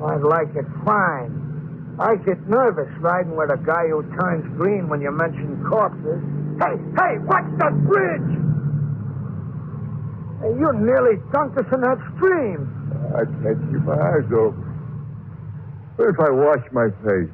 I'd 0.02 0.24
like 0.24 0.56
it 0.56 0.66
fine. 0.86 1.36
I 2.00 2.16
get 2.16 2.40
nervous 2.48 2.88
riding 3.04 3.36
with 3.36 3.52
a 3.52 3.58
guy 3.58 3.88
who 3.92 4.04
turns 4.16 4.48
green 4.56 4.88
when 4.88 5.02
you 5.02 5.12
mention 5.12 5.62
corpses. 5.68 6.24
Hey, 6.64 6.80
hey, 6.96 7.20
watch 7.28 7.44
that 7.60 7.76
bridge! 7.84 8.32
Hey, 10.40 10.56
you 10.56 10.72
nearly 10.80 11.20
dunked 11.36 11.60
us 11.60 11.68
in 11.76 11.82
that 11.84 12.00
stream. 12.16 12.72
I 13.12 13.28
can't 13.44 13.60
keep 13.68 13.84
my 13.84 14.00
eyes 14.00 14.32
open. 14.32 14.64
What 16.00 16.08
if 16.08 16.20
I 16.20 16.32
wash 16.32 16.64
my 16.72 16.88
face? 17.04 17.30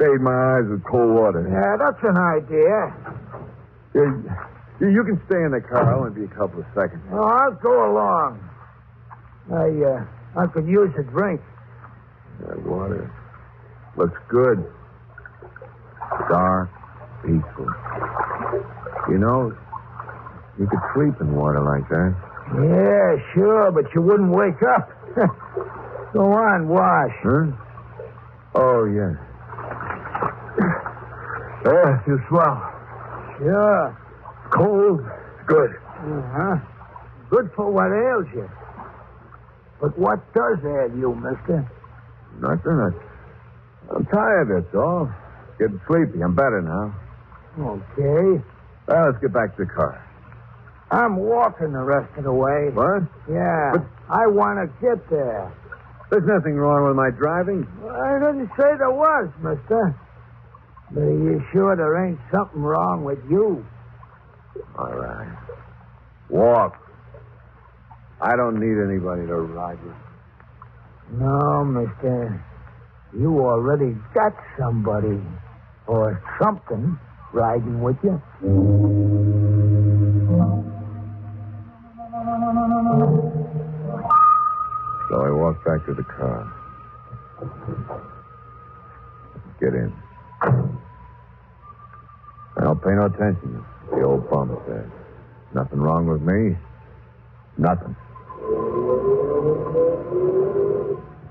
Bathe 0.00 0.20
my 0.24 0.32
eyes 0.56 0.64
with 0.70 0.82
cold 0.84 1.12
water? 1.12 1.44
Yeah, 1.44 1.76
that's 1.76 2.00
an 2.02 2.16
idea. 2.16 2.96
You, 3.98 4.94
you 4.94 5.02
can 5.02 5.20
stay 5.26 5.42
in 5.42 5.50
the 5.50 5.60
car. 5.60 5.90
I'll 5.92 6.06
only 6.06 6.14
be 6.14 6.24
a 6.24 6.34
couple 6.36 6.60
of 6.60 6.66
seconds. 6.74 7.02
Oh, 7.10 7.24
I'll 7.24 7.58
go 7.58 7.90
along. 7.90 8.38
I, 9.50 9.66
uh, 9.66 10.42
I 10.42 10.46
could 10.46 10.66
use 10.68 10.94
a 10.98 11.02
drink. 11.02 11.40
That 12.46 12.62
water 12.62 13.10
looks 13.96 14.18
good. 14.28 14.62
Dark, 16.30 16.70
peaceful. 17.22 17.66
You 19.10 19.18
know, 19.18 19.56
you 20.58 20.66
could 20.68 20.84
sleep 20.94 21.14
in 21.20 21.34
water 21.34 21.60
like 21.60 21.88
that. 21.88 22.14
Yeah, 22.54 23.34
sure, 23.34 23.72
but 23.72 23.92
you 23.94 24.02
wouldn't 24.02 24.30
wake 24.30 24.62
up. 24.62 24.90
go 26.12 26.32
on, 26.32 26.68
wash. 26.68 27.14
Huh? 27.22 27.50
Oh, 28.54 28.84
yeah. 28.84 29.14
Yeah, 31.66 32.00
you 32.06 32.18
swell. 32.28 32.77
Sure. 33.38 33.96
Cold. 34.50 35.00
Good. 35.46 35.70
Uh-huh. 35.98 36.56
Good 37.30 37.50
for 37.56 37.70
what 37.70 37.90
ails 37.92 38.26
you. 38.34 38.48
But 39.80 39.98
what 39.98 40.18
does 40.34 40.58
ail 40.64 40.90
you, 40.98 41.14
mister? 41.14 41.70
Nothing. 42.40 42.78
I, 42.78 43.94
I'm 43.94 44.04
tired, 44.06 44.48
that's 44.50 44.74
all. 44.74 45.10
Getting 45.58 45.80
sleepy. 45.86 46.22
I'm 46.22 46.34
better 46.34 46.62
now. 46.62 46.94
Okay. 47.58 48.42
Well, 48.86 49.06
let's 49.10 49.18
get 49.20 49.32
back 49.32 49.56
to 49.56 49.64
the 49.64 49.70
car. 49.70 50.04
I'm 50.90 51.16
walking 51.16 51.72
the 51.72 51.82
rest 51.84 52.16
of 52.16 52.24
the 52.24 52.32
way. 52.32 52.70
What? 52.72 53.02
Yeah. 53.30 53.72
But- 53.72 53.86
I 54.10 54.26
want 54.26 54.56
to 54.56 54.66
get 54.80 55.04
there. 55.10 55.52
There's 56.10 56.24
nothing 56.24 56.54
wrong 56.56 56.86
with 56.88 56.96
my 56.96 57.10
driving. 57.10 57.68
I 57.84 58.16
didn't 58.18 58.48
say 58.56 58.72
there 58.78 58.90
was, 58.90 59.28
mister. 59.42 59.94
But 60.90 61.02
are 61.02 61.10
you 61.10 61.42
sure 61.52 61.76
there 61.76 62.06
ain't 62.06 62.18
something 62.32 62.62
wrong 62.62 63.04
with 63.04 63.18
you? 63.30 63.64
All 64.78 64.94
right. 64.94 65.36
Walk. 66.30 66.76
I 68.20 68.36
don't 68.36 68.58
need 68.58 68.82
anybody 68.82 69.26
to 69.26 69.36
ride 69.36 69.78
with. 69.84 69.94
No, 71.20 71.64
mister. 71.64 72.44
You 73.16 73.40
already 73.40 73.96
got 74.14 74.34
somebody 74.58 75.20
or 75.86 76.22
something 76.42 76.98
riding 77.32 77.80
with 77.80 77.96
you. 78.02 78.20
So 85.08 85.22
I 85.22 85.30
walked 85.30 85.64
back 85.64 85.86
to 85.86 85.94
the 85.94 86.04
car. 86.04 86.52
Get 89.60 89.74
in. 89.74 89.92
Well, 92.58 92.74
pay 92.74 92.90
no 92.90 93.06
attention. 93.06 93.64
The 93.90 94.02
old 94.02 94.28
bum 94.28 94.58
said. 94.66 94.90
Nothing 95.54 95.78
wrong 95.78 96.06
with 96.06 96.20
me. 96.20 96.56
Nothing. 97.56 97.94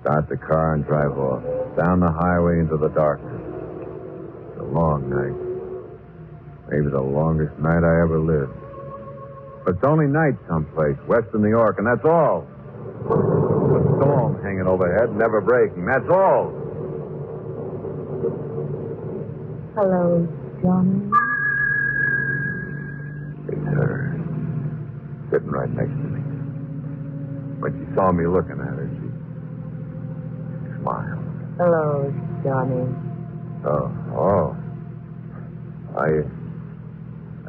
Start 0.01 0.29
the 0.29 0.38
car 0.38 0.74
and 0.75 0.86
drive 0.86 1.17
off. 1.17 1.43
Down 1.75 2.00
the 2.00 2.10
highway 2.12 2.60
into 2.60 2.77
the 2.77 2.88
darkness. 2.88 3.41
It's 4.51 4.60
a 4.62 4.63
long 4.63 5.10
night. 5.10 5.36
Maybe 6.69 6.89
the 6.89 7.02
longest 7.02 7.60
night 7.60 7.84
I 7.84 8.02
ever 8.02 8.19
lived. 8.19 8.56
But 9.65 9.75
it's 9.75 9.84
only 9.84 10.08
night 10.08 10.36
someplace, 10.47 10.95
west 11.08 11.28
of 11.34 11.41
New 11.41 11.49
York, 11.49 11.78
and 11.78 11.88
that's 11.88 12.06
all. 12.06 12.47
A 13.04 13.97
storm 13.99 14.41
hanging 14.43 14.65
overhead, 14.65 15.13
never 15.15 15.41
breaking. 15.41 15.86
That's 15.86 16.08
all. 16.10 16.56
Hello, 19.75 20.28
Johnny. 20.62 21.12
It's 23.48 23.65
her. 23.67 24.13
Sitting 25.32 25.50
right 25.52 25.70
next 25.70 25.91
to 25.91 26.08
me. 26.08 26.22
When 27.60 27.72
she 27.78 27.86
saw 27.96 28.12
me 28.12 28.26
looking 28.28 28.60
at 28.60 28.74
her, 28.78 28.89
she, 28.89 29.08
she 30.65 30.82
smiled. 30.82 31.24
Hello, 31.58 32.13
Johnny. 32.43 32.86
Oh, 33.65 33.91
oh. 34.13 34.56
I, 35.98 36.06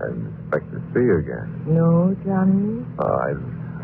I 0.01 0.09
didn't 0.09 0.33
expect 0.49 0.73
to 0.73 0.81
see 0.95 1.05
you 1.05 1.19
again. 1.19 1.49
No, 1.67 2.17
Johnny? 2.25 2.85
Oh, 2.99 3.15
I, 3.21 3.31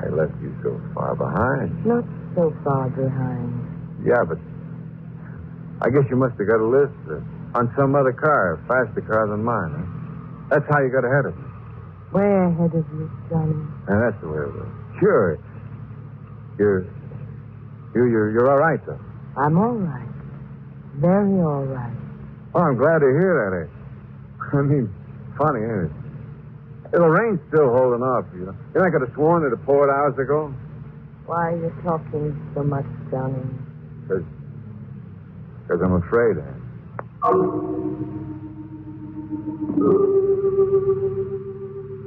I 0.05 0.09
left 0.09 0.33
you 0.41 0.55
so 0.63 0.81
far 0.95 1.15
behind. 1.15 1.85
Not 1.85 2.05
so 2.35 2.55
far 2.65 2.89
behind. 2.91 3.53
Yeah, 4.05 4.25
but 4.25 4.39
I 5.83 5.91
guess 5.91 6.09
you 6.09 6.17
must 6.17 6.39
have 6.39 6.49
got 6.49 6.61
a 6.61 6.67
list 6.67 6.97
on 7.55 7.73
some 7.77 7.95
other 7.95 8.13
car, 8.13 8.55
a 8.55 8.59
faster 8.67 9.01
car 9.03 9.29
than 9.29 9.43
mine. 9.45 9.71
Huh? 9.75 10.47
That's 10.51 10.67
how 10.71 10.81
you 10.81 10.91
got 10.91 11.05
ahead 11.05 11.27
of 11.27 11.37
me. 11.37 11.45
Way 12.13 12.27
ahead 12.27 12.75
of 12.75 12.87
you, 12.95 13.11
Johnny. 13.31 13.55
And 13.89 14.03
that's 14.03 14.21
the 14.21 14.29
way 14.29 14.39
it 14.43 14.53
was. 14.55 14.69
Sure. 15.01 15.39
You're, 16.59 16.83
you, 17.95 18.07
you're, 18.07 18.31
you're 18.31 18.51
all 18.51 18.59
right, 18.59 18.79
though. 18.87 18.99
I'm 19.37 19.59
all 19.59 19.75
right. 19.75 20.09
Very 20.97 21.41
all 21.43 21.65
right. 21.65 21.95
Oh, 22.55 22.61
I'm 22.61 22.77
glad 22.77 23.01
to 23.01 23.07
hear 23.11 23.35
that. 23.35 23.67
eh? 23.67 23.69
I 24.59 24.63
mean, 24.63 24.95
funny, 25.37 25.61
ain't 25.61 25.91
it? 25.91 25.93
The 26.93 27.01
rain's 27.03 27.41
still 27.49 27.71
holding 27.75 28.03
off, 28.03 28.25
you 28.35 28.47
know. 28.47 28.55
You 28.75 28.81
know, 28.81 28.87
I 28.87 28.91
could 28.91 29.01
have 29.03 29.15
sworn 29.15 29.43
it 29.43 29.57
poured 29.67 29.91
hours 29.91 30.15
ago. 30.19 30.55
Why 31.27 31.51
are 31.51 31.57
you 31.57 31.75
talking 31.83 32.31
so 32.55 32.63
much, 32.63 32.87
Johnny? 33.11 33.43
Because 34.07 34.23
cause 35.67 35.81
I'm 35.83 35.95
afraid, 35.95 36.39
Ann. 36.39 36.54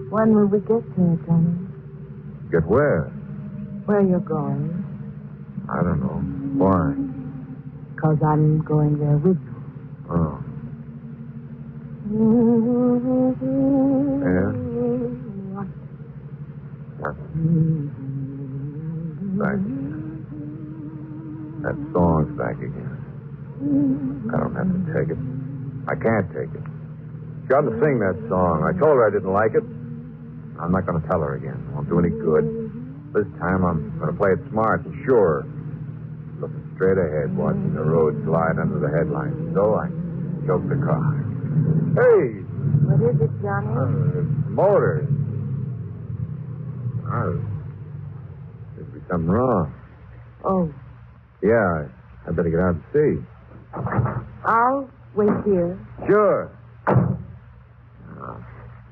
When 0.10 0.36
will 0.36 0.45
we 0.45 0.60
get 0.60 0.84
there, 0.95 1.17
Johnny? 1.25 1.58
Get 2.51 2.67
where? 2.67 3.06
Where 3.86 4.01
you're 4.01 4.19
going? 4.19 4.86
I 5.69 5.82
don't 5.82 6.01
know. 6.01 6.21
Why? 6.63 6.93
Because 7.95 8.17
I'm 8.23 8.62
going 8.63 8.99
there 8.99 9.17
with 9.17 9.41
you. 9.41 9.56
Oh. 10.12 10.38
Yeah? 14.21 14.51
Back. 17.01 17.15
Mm-hmm. 17.36 17.88
That 21.63 21.75
song's 21.91 22.32
back 22.38 22.58
again. 22.58 22.87
I 23.57 24.37
don't 24.37 24.55
have 24.55 24.69
to 24.69 24.81
take 24.93 25.09
it. 25.09 25.19
I 25.89 25.95
can't 25.97 26.27
take 26.29 26.51
it. 26.53 26.65
She 27.47 27.53
ought 27.55 27.65
to 27.65 27.73
sing 27.79 27.97
that 28.03 28.17
song. 28.29 28.61
I 28.67 28.75
told 28.77 28.99
her 28.99 29.07
I 29.07 29.11
didn't 29.11 29.31
like 29.33 29.55
it. 29.55 29.63
I'm 30.59 30.71
not 30.71 30.85
going 30.85 31.01
to 31.01 31.07
tell 31.07 31.21
her 31.21 31.35
again. 31.35 31.57
It 31.57 31.73
Won't 31.73 31.89
do 31.89 31.97
any 31.99 32.09
good. 32.09 32.45
This 33.13 33.25
time 33.39 33.63
I'm 33.63 33.97
going 33.97 34.11
to 34.11 34.17
play 34.17 34.31
it 34.35 34.39
smart 34.51 34.85
and 34.85 34.93
sure. 35.05 35.45
Looking 36.39 36.69
straight 36.75 36.97
ahead, 37.01 37.33
watching 37.35 37.73
the 37.73 37.81
road 37.81 38.19
slide 38.25 38.59
under 38.61 38.77
the 38.77 38.91
headlights. 38.93 39.37
So 39.55 39.73
I 39.79 39.87
choked 40.45 40.69
the 40.69 40.77
car. 40.85 41.07
Hey! 41.97 42.45
What 42.85 43.01
is 43.09 43.17
it, 43.21 43.31
Johnny? 43.41 43.73
Uh, 43.73 44.21
motor. 44.53 45.07
Oh. 47.09 47.41
There's 48.75 48.87
be 48.93 48.99
something 49.09 49.29
wrong. 49.31 49.73
Oh, 50.43 50.69
Yeah, 51.41 51.87
I, 51.87 52.29
I 52.29 52.31
better 52.31 52.49
get 52.51 52.59
out 52.59 52.75
and 52.75 52.83
see. 52.93 53.23
I'll 54.45 54.89
wait 55.15 55.29
here. 55.45 55.77
Sure. 56.07 56.51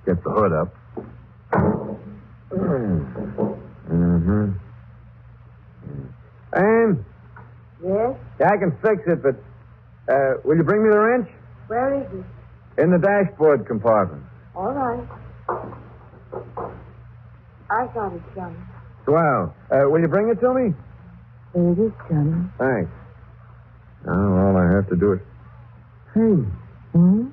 Get 0.06 0.24
the 0.24 0.30
hood 0.32 0.54
up. 0.54 0.74
Mm-hmm. 3.92 4.52
Ann, 6.54 7.06
Yes? 7.84 8.16
yeah, 8.40 8.50
I 8.52 8.58
can 8.58 8.72
fix 8.82 9.02
it, 9.08 9.22
but 9.22 9.36
uh, 10.14 10.36
will 10.44 10.58
you 10.58 10.64
bring 10.64 10.84
me 10.84 10.90
the 10.90 11.00
wrench? 11.00 11.30
Where 11.68 12.02
is 12.02 12.08
it? 12.14 12.82
In 12.82 12.92
the 12.92 12.98
dashboard 13.00 13.66
compartment. 13.68 14.24
All 14.56 14.72
right. 14.72 15.08
I 17.70 17.88
got 17.94 18.14
it, 18.14 18.22
Johnny. 18.36 18.56
Swell. 19.06 19.56
Uh, 19.72 19.90
will 19.90 20.02
you 20.02 20.08
bring 20.08 20.30
it 20.30 20.40
to 20.42 20.54
me? 20.54 20.74
There 21.54 21.72
it 21.72 21.80
is, 21.80 21.92
Johnny. 22.10 22.48
Thanks. 22.58 22.92
Now 24.06 24.48
all 24.48 24.58
I 24.58 24.72
have 24.76 24.88
to 24.90 24.96
do 24.96 25.14
is. 25.14 25.20
Hey, 26.14 26.44
Hmm? 26.94 27.28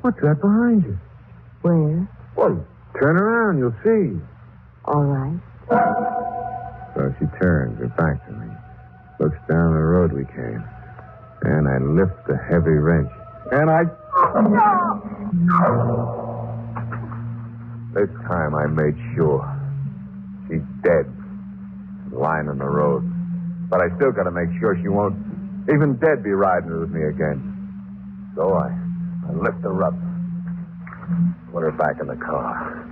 what's 0.00 0.20
that 0.22 0.40
behind 0.40 0.84
you? 0.84 0.98
Where? 1.62 2.08
Well, 2.36 2.64
turn 3.00 3.16
around. 3.16 3.58
You'll 3.58 3.74
see. 3.84 4.18
All 4.86 5.04
right. 5.04 5.38
So 6.94 7.14
she 7.18 7.26
turns 7.40 7.78
her 7.78 7.88
back 7.96 8.24
to 8.26 8.32
me, 8.32 8.46
looks 9.20 9.36
down 9.48 9.74
the 9.74 9.80
road 9.80 10.12
we 10.12 10.24
came, 10.24 10.64
And 11.42 11.68
I 11.68 11.78
lift 11.78 12.26
the 12.26 12.36
heavy 12.36 12.70
wrench. 12.70 13.10
And 13.52 13.70
I. 13.70 13.84
This 17.94 18.10
time 18.26 18.54
I 18.54 18.66
made 18.66 18.96
sure. 19.14 19.44
She's 20.48 20.62
dead. 20.82 21.06
Lying 22.12 22.48
in 22.48 22.58
the 22.58 22.64
road. 22.68 23.02
But 23.70 23.80
I 23.80 23.94
still 23.96 24.12
gotta 24.12 24.30
make 24.30 24.48
sure 24.60 24.76
she 24.82 24.88
won't, 24.88 25.16
even 25.68 25.96
dead, 25.96 26.22
be 26.22 26.30
riding 26.30 26.78
with 26.80 26.90
me 26.90 27.02
again. 27.02 27.42
So 28.36 28.54
I, 28.54 28.68
I 29.28 29.32
lift 29.32 29.60
her 29.62 29.82
up. 29.82 29.94
Put 31.52 31.62
her 31.62 31.72
back 31.72 31.98
in 32.00 32.06
the 32.06 32.14
car. 32.16 32.84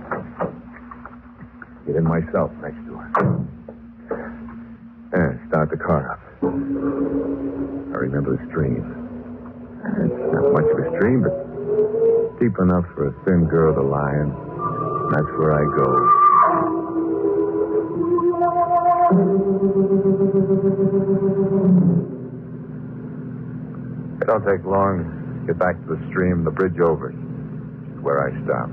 Get 1.85 1.95
in 1.95 2.03
myself 2.03 2.51
next 2.61 2.83
to 2.87 2.97
her. 2.97 3.11
And 5.13 5.39
start 5.47 5.69
the 5.69 5.77
car 5.77 6.11
up. 6.13 6.19
I 6.43 6.47
remember 7.97 8.35
the 8.35 8.43
stream. 8.49 8.83
It's 10.01 10.33
not 10.33 10.51
much 10.51 10.65
of 10.65 10.79
a 10.79 10.89
stream, 10.97 11.21
but 11.21 12.39
deep 12.39 12.57
enough 12.59 12.85
for 12.95 13.07
a 13.07 13.13
thin 13.23 13.45
girl 13.45 13.73
to 13.75 13.81
lie 13.81 14.15
in. 14.19 14.29
That's 15.13 15.31
where 15.37 15.53
I 15.53 15.63
go. 15.77 16.09
It 24.25 24.27
don't 24.27 24.43
take 24.43 24.65
long 24.65 25.43
get 25.45 25.59
back 25.59 25.77
to 25.77 25.95
the 25.95 26.01
stream, 26.09 26.43
the 26.43 26.49
bridge 26.49 26.79
over. 26.79 27.11
Where 28.01 28.25
I 28.25 28.33
stop. 28.43 28.69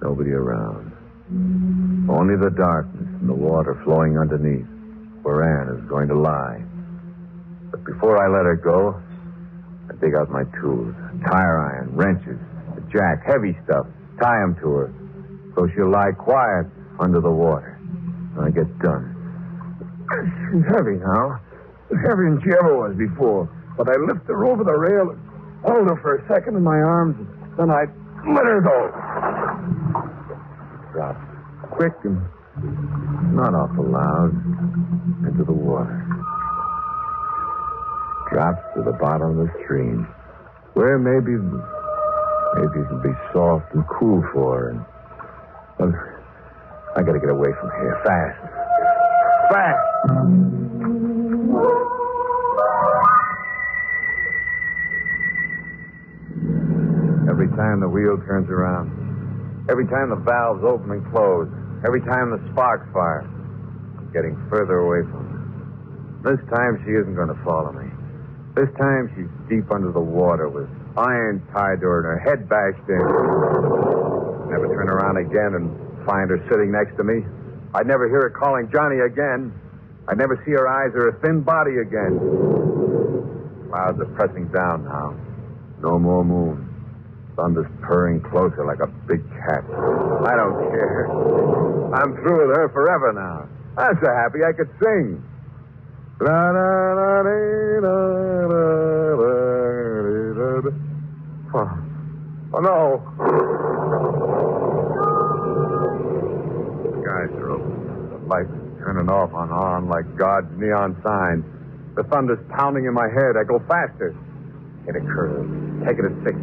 Nobody 0.00 0.30
around. 0.30 0.96
Only 2.08 2.36
the 2.36 2.48
darkness 2.56 3.04
and 3.20 3.28
the 3.28 3.34
water 3.34 3.78
flowing 3.84 4.16
underneath, 4.16 4.64
where 5.20 5.44
Anne 5.44 5.76
is 5.76 5.84
going 5.90 6.08
to 6.08 6.18
lie. 6.18 6.64
But 7.70 7.84
before 7.84 8.16
I 8.16 8.34
let 8.34 8.46
her 8.46 8.56
go, 8.56 8.96
I 9.90 10.00
dig 10.00 10.14
out 10.14 10.30
my 10.30 10.44
tools 10.58 10.94
tire 11.28 11.58
iron, 11.60 11.90
wrenches, 11.92 12.40
a 12.78 12.80
jack, 12.90 13.26
heavy 13.26 13.58
stuff, 13.64 13.86
tie 14.18 14.42
'em 14.42 14.54
to 14.62 14.70
her 14.72 14.92
so 15.54 15.68
she'll 15.74 15.90
lie 15.90 16.12
quiet 16.12 16.66
under 16.98 17.20
the 17.20 17.30
water. 17.30 17.78
I 18.40 18.48
get 18.48 18.78
done. 18.78 19.19
She's 20.10 20.66
heavy 20.66 20.98
now. 20.98 21.40
Heavier 21.90 22.30
than 22.30 22.40
she 22.42 22.50
ever 22.50 22.76
was 22.76 22.96
before. 22.96 23.48
But 23.76 23.88
I 23.88 23.96
lift 23.96 24.26
her 24.26 24.44
over 24.46 24.64
the 24.64 24.76
rail 24.76 25.10
and 25.10 25.20
hold 25.64 25.88
her 25.88 25.96
for 26.02 26.16
a 26.16 26.28
second 26.28 26.56
in 26.56 26.62
my 26.62 26.78
arms, 26.78 27.16
and 27.18 27.28
then 27.58 27.70
I 27.70 27.86
let 28.26 28.44
her 28.44 28.60
go. 28.60 28.90
Drop 30.92 31.16
quick 31.70 31.94
and 32.04 32.20
not 33.34 33.54
awful 33.54 33.84
loud 33.84 34.34
into 35.26 35.44
the 35.44 35.52
water. 35.52 36.06
Drops 38.30 38.62
to 38.74 38.82
the 38.82 38.92
bottom 38.92 39.38
of 39.38 39.46
the 39.46 39.52
stream, 39.64 40.06
where 40.74 40.98
maybe 40.98 41.38
maybe 42.54 42.86
it'll 42.86 43.02
be 43.02 43.14
soft 43.32 43.72
and 43.74 43.86
cool 43.88 44.22
for 44.32 44.58
her. 44.58 44.68
And, 44.70 44.84
well, 45.78 45.94
I 46.96 47.02
gotta 47.02 47.18
get 47.18 47.30
away 47.30 47.50
from 47.60 47.70
here 47.80 48.00
fast, 48.04 48.38
fast. 49.52 49.89
Every 57.28 57.48
time 57.52 57.80
the 57.80 57.88
wheel 57.88 58.16
turns 58.24 58.48
around, 58.48 58.88
every 59.68 59.84
time 59.88 60.08
the 60.08 60.16
valves 60.16 60.64
open 60.64 60.90
and 60.90 61.04
close, 61.12 61.52
every 61.84 62.00
time 62.00 62.30
the 62.32 62.40
sparks 62.52 62.88
fire, 62.94 63.28
I'm 63.28 64.08
getting 64.12 64.40
further 64.48 64.80
away 64.80 65.04
from 65.04 65.28
her. 65.28 66.32
This 66.32 66.40
time 66.48 66.80
she 66.86 66.92
isn't 66.96 67.14
going 67.14 67.28
to 67.28 67.36
follow 67.44 67.72
me. 67.72 67.84
This 68.56 68.72
time 68.80 69.12
she's 69.12 69.28
deep 69.52 69.70
under 69.70 69.92
the 69.92 70.00
water 70.00 70.48
with 70.48 70.68
iron 70.96 71.44
tied 71.52 71.80
to 71.80 71.86
her 71.86 72.00
and 72.00 72.08
her 72.08 72.20
head 72.24 72.48
bashed 72.48 72.88
in. 72.88 73.04
Never 74.48 74.64
turn 74.72 74.88
around 74.88 75.18
again 75.20 75.60
and 75.60 75.68
find 76.08 76.30
her 76.30 76.40
sitting 76.48 76.72
next 76.72 76.96
to 76.96 77.04
me. 77.04 77.20
I'd 77.74 77.86
never 77.86 78.08
hear 78.08 78.22
her 78.22 78.30
calling 78.30 78.70
Johnny 78.72 79.00
again. 79.00 79.52
I'd 80.10 80.18
never 80.18 80.42
see 80.44 80.50
her 80.50 80.66
eyes 80.66 80.90
or 80.94 81.12
her 81.12 81.18
thin 81.22 81.42
body 81.42 81.78
again. 81.78 82.18
Clouds 83.70 84.00
are 84.00 84.10
pressing 84.16 84.48
down 84.48 84.82
now. 84.84 85.14
No 85.80 86.00
more 86.00 86.24
moon. 86.24 86.66
Thunder's 87.36 87.70
purring 87.80 88.20
closer 88.20 88.66
like 88.66 88.80
a 88.80 88.88
big 89.06 89.22
cat. 89.30 89.62
I 90.26 90.34
don't 90.34 90.68
care. 90.74 91.06
I'm 91.94 92.16
through 92.16 92.48
with 92.48 92.56
her 92.56 92.68
forever 92.70 93.12
now. 93.12 93.46
I'm 93.78 93.96
so 94.02 94.10
happy 94.10 94.40
I 94.42 94.52
could 94.52 94.68
sing. 94.82 95.22
Oh, 101.54 101.70
oh 102.54 102.60
no. 102.60 103.79
Turning 108.90 109.06
off 109.08 109.30
on 109.30 109.54
on 109.54 109.86
like 109.86 110.02
God's 110.18 110.50
neon 110.58 110.98
signs. 111.06 111.46
The 111.94 112.02
thunder's 112.10 112.42
pounding 112.50 112.90
in 112.90 112.94
my 112.94 113.06
head. 113.06 113.38
I 113.38 113.46
go 113.46 113.62
faster. 113.70 114.10
Hit 114.82 114.98
a 114.98 115.02
curve. 115.06 115.46
Take 115.86 116.02
it 116.02 116.10
at 116.10 116.14
60. 116.26 116.34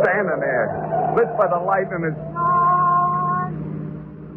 Standing 0.00 0.40
there, 0.40 0.64
lit 1.12 1.28
by 1.36 1.44
the 1.52 1.60
light 1.60 1.92
and 1.92 2.08
it's. 2.08 2.16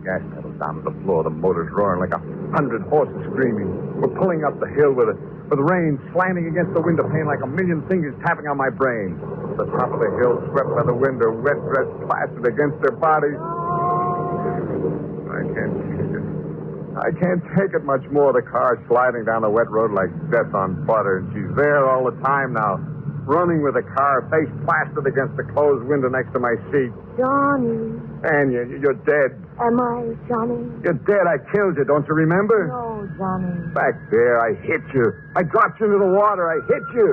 Gas 0.03 0.19
pedals 0.35 0.59
down 0.59 0.83
to 0.83 0.91
the 0.91 0.95
floor. 1.07 1.23
The 1.23 1.31
motor's 1.31 1.71
roaring 1.71 2.03
like 2.03 2.11
a 2.11 2.19
hundred 2.51 2.83
horses 2.91 3.15
screaming. 3.31 3.71
We're 4.03 4.11
pulling 4.19 4.43
up 4.43 4.59
the 4.59 4.67
hill 4.67 4.91
with 4.91 5.15
it, 5.15 5.19
with 5.47 5.63
rain 5.63 5.95
slanting 6.11 6.51
against 6.51 6.75
the 6.75 6.83
window 6.83 7.07
pane 7.07 7.27
like 7.27 7.43
a 7.43 7.47
million 7.47 7.79
fingers 7.87 8.15
tapping 8.27 8.47
on 8.51 8.59
my 8.59 8.67
brain. 8.67 9.15
The 9.55 9.71
top 9.71 9.87
of 9.95 10.03
the 10.03 10.11
hill 10.19 10.43
swept 10.51 10.67
by 10.75 10.83
the 10.83 10.95
wind, 10.95 11.23
her 11.23 11.31
wet 11.31 11.59
dress 11.71 11.87
plastered 12.03 12.43
against 12.43 12.75
their 12.83 12.95
bodies. 12.99 13.39
I 15.27 15.43
can't 15.55 15.75
take 15.95 16.11
it. 16.11 16.37
I 16.97 17.11
can't 17.13 17.41
take 17.57 17.73
it 17.73 17.83
much 17.83 18.03
more. 18.09 18.33
The 18.33 18.41
car 18.41 18.81
sliding 18.87 19.25
down 19.25 19.41
the 19.41 19.49
wet 19.49 19.69
road 19.69 19.91
like 19.93 20.09
death 20.31 20.53
on 20.53 20.85
butter, 20.85 21.19
and 21.21 21.29
she's 21.33 21.51
there 21.55 21.85
all 21.89 22.05
the 22.09 22.17
time 22.25 22.53
now, 22.53 22.77
running 23.29 23.61
with 23.61 23.75
the 23.75 23.85
car, 23.95 24.25
face 24.31 24.49
plastered 24.65 25.05
against 25.05 25.37
the 25.37 25.43
closed 25.53 25.85
window 25.85 26.09
next 26.09 26.33
to 26.33 26.39
my 26.39 26.55
seat. 26.71 26.91
Johnny. 27.17 27.97
And 28.23 28.51
you, 28.53 28.81
you're 28.81 28.97
dead. 29.05 29.37
Am 29.61 29.77
I 29.79 30.13
Johnny? 30.29 30.69
You're 30.85 31.01
dead. 31.05 31.25
I 31.29 31.37
killed 31.53 31.77
you. 31.77 31.85
Don't 31.85 32.05
you 32.07 32.13
remember? 32.13 32.67
No, 32.69 33.05
Johnny. 33.17 33.73
Back 33.73 33.93
there, 34.09 34.41
I 34.41 34.53
hit 34.65 34.81
you. 34.93 35.13
I 35.35 35.43
dropped 35.43 35.79
you 35.79 35.85
into 35.87 35.99
the 35.99 36.11
water. 36.13 36.49
I 36.49 36.57
hit 36.65 36.83
you. 36.93 37.09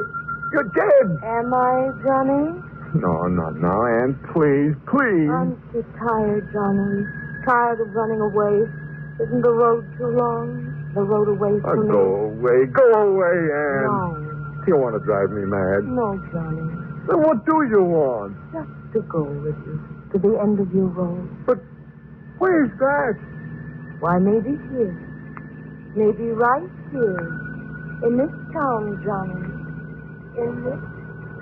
You're 0.53 0.70
dead. 0.73 1.07
Am 1.25 1.53
I 1.53 1.90
Johnny? 2.05 2.61
No, 2.94 3.27
no, 3.27 3.51
no, 3.51 3.75
Ann. 3.85 4.14
Please, 4.33 4.73
please. 4.87 5.27
I'm 5.29 5.59
too 5.73 5.83
tired, 5.99 6.47
Johnny. 6.53 7.03
Tired 7.44 7.81
of 7.81 7.90
running 7.92 8.20
away. 8.20 8.70
Isn't 9.20 9.42
the 9.42 9.50
road 9.53 9.85
too 9.96 10.11
long? 10.11 10.90
The 10.94 11.03
road 11.03 11.29
away 11.29 11.61
Oh, 11.64 11.70
from 11.74 11.87
me? 11.87 11.92
go 11.92 12.05
away. 12.35 12.66
Go 12.66 12.87
away, 13.14 13.37
Ann. 13.55 13.87
No. 13.87 14.64
You 14.66 14.77
want 14.77 14.94
to 14.98 15.03
drive 15.05 15.31
me 15.31 15.44
mad. 15.46 15.85
No, 15.85 16.18
Johnny. 16.33 16.66
Then 17.07 17.20
what 17.22 17.44
do 17.46 17.62
you 17.70 17.83
want? 17.85 18.35
Just 18.53 18.70
to 18.94 19.00
go 19.03 19.22
with 19.22 19.55
you 19.66 19.79
to 20.12 20.18
the 20.18 20.38
end 20.40 20.59
of 20.59 20.72
your 20.74 20.87
road. 20.87 21.29
But 21.46 21.59
where's 22.38 22.70
that? 22.79 23.14
Why, 24.00 24.18
maybe 24.18 24.57
here. 24.72 24.94
Maybe 25.94 26.31
right 26.35 26.68
here. 26.90 27.40
In 28.09 28.16
this 28.18 28.33
town, 28.53 29.00
Johnny. 29.05 29.46
In 30.42 30.64
this 30.64 30.83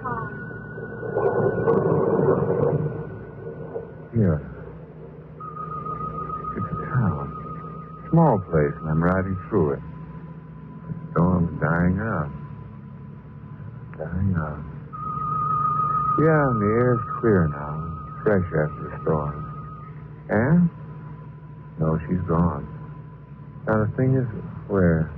town. 0.03 0.29
Yeah. 4.13 4.39
It's 6.57 6.69
a 6.69 6.77
town. 6.93 7.39
Small 8.13 8.39
place, 8.51 8.77
and 8.77 8.91
I'm 8.91 9.03
riding 9.03 9.39
through 9.49 9.73
it. 9.73 9.81
The 9.81 10.93
storm's 11.13 11.59
dying 11.63 11.99
out. 11.99 12.29
Dying 13.97 14.35
out. 14.37 14.61
Yeah, 16.21 16.51
and 16.53 16.61
the 16.61 16.67
air's 16.77 17.01
clear 17.21 17.49
now. 17.49 17.89
Fresh 18.23 18.45
after 18.45 18.85
the 18.85 19.01
storm. 19.01 19.35
And? 20.29 20.69
No, 21.81 21.99
she's 22.07 22.21
gone. 22.29 22.69
Now, 23.67 23.87
the 23.87 23.91
thing 23.97 24.15
is, 24.15 24.29
where? 24.69 25.11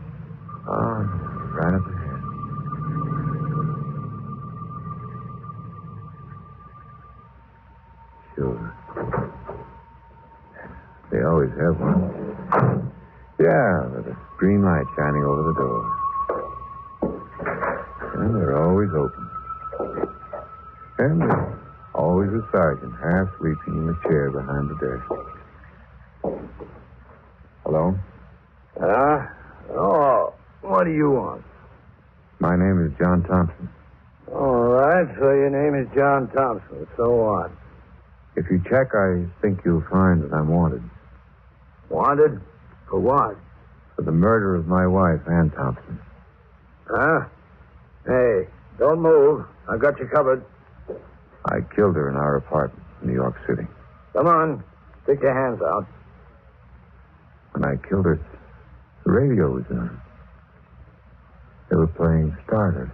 Oh, 0.69 1.03
right 1.51 1.75
up 1.75 1.87
ahead. 1.91 2.21
Sure. 8.37 8.73
They 11.11 11.23
always 11.25 11.51
have 11.59 11.81
one. 11.81 12.84
Yeah, 13.39 13.87
with 13.89 14.07
a 14.07 14.17
green 14.37 14.63
light 14.63 14.87
shining 14.97 15.25
over 15.25 15.43
the 15.43 15.55
door. 15.55 15.83
And 18.23 18.35
they're 18.35 18.57
always 18.57 18.91
open. 18.91 19.31
And 20.99 21.21
there's 21.21 21.59
always 21.95 22.31
a 22.31 22.49
sergeant 22.53 22.95
half 23.03 23.29
sleeping 23.39 23.75
in 23.75 23.87
the 23.89 23.99
chair 24.07 24.31
behind 24.31 24.71
the 24.71 24.77
desk. 24.79 25.05
Hello? 27.65 27.99
Uh, 28.81 29.27
oh, 29.73 30.35
what 30.63 30.85
do 30.85 30.93
you 30.93 31.11
want? 31.11 31.43
My 32.39 32.57
name 32.57 32.87
is 32.87 32.93
John 32.99 33.25
Thompson. 33.25 33.69
All 34.33 34.65
right, 34.65 35.09
so 35.19 35.33
your 35.33 35.51
name 35.51 35.75
is 35.75 35.89
John 35.95 36.29
Thompson. 36.29 36.87
So 36.97 37.11
what? 37.11 37.51
If 38.37 38.47
you 38.51 38.63
check, 38.71 38.95
I 38.95 39.27
think 39.43 39.61
you'll 39.65 39.85
find 39.91 40.23
that 40.23 40.33
I'm 40.33 40.49
wanted 40.49 40.83
Wanted? 41.89 42.41
For 42.95 43.01
what? 43.01 43.37
for 43.97 44.03
the 44.03 44.13
murder 44.13 44.55
of 44.55 44.69
my 44.69 44.87
wife, 44.87 45.19
Ann 45.29 45.51
Thompson. 45.51 45.99
Huh? 46.89 47.25
Hey, 48.07 48.47
don't 48.79 49.01
move. 49.01 49.45
I've 49.69 49.81
got 49.81 49.99
you 49.99 50.07
covered. 50.07 50.45
I 51.45 51.57
killed 51.75 51.97
her 51.97 52.09
in 52.09 52.15
our 52.15 52.37
apartment 52.37 52.87
in 53.03 53.09
New 53.09 53.15
York 53.15 53.35
City. 53.49 53.67
Come 54.13 54.29
on. 54.29 54.63
Stick 55.03 55.23
your 55.23 55.35
hands 55.35 55.61
out. 55.61 55.89
When 57.51 57.65
I 57.65 57.75
killed 57.89 58.05
her, 58.05 58.21
the 59.05 59.11
radio 59.11 59.51
was 59.51 59.65
on. 59.71 60.01
They 61.71 61.75
were 61.75 61.89
playing 61.89 62.37
Stardust. 62.47 62.93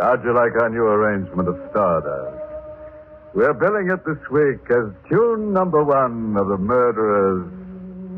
How'd 0.00 0.24
you 0.24 0.32
like 0.32 0.56
our 0.56 0.70
new 0.70 0.86
arrangement 0.86 1.46
of 1.46 1.60
Stardust? 1.70 2.40
We're 3.34 3.52
billing 3.52 3.90
it 3.90 4.00
this 4.06 4.16
week 4.30 4.64
as 4.70 4.88
tune 5.10 5.52
number 5.52 5.84
one 5.84 6.38
of 6.38 6.48
the 6.48 6.56
murderer's 6.56 7.44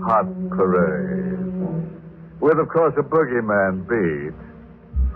hot 0.05 0.27
parade. 0.51 1.43
With, 2.41 2.61
of 2.61 2.69
course, 2.69 2.95
a 2.97 3.03
boogeyman 3.03 3.89
beat 3.89 4.33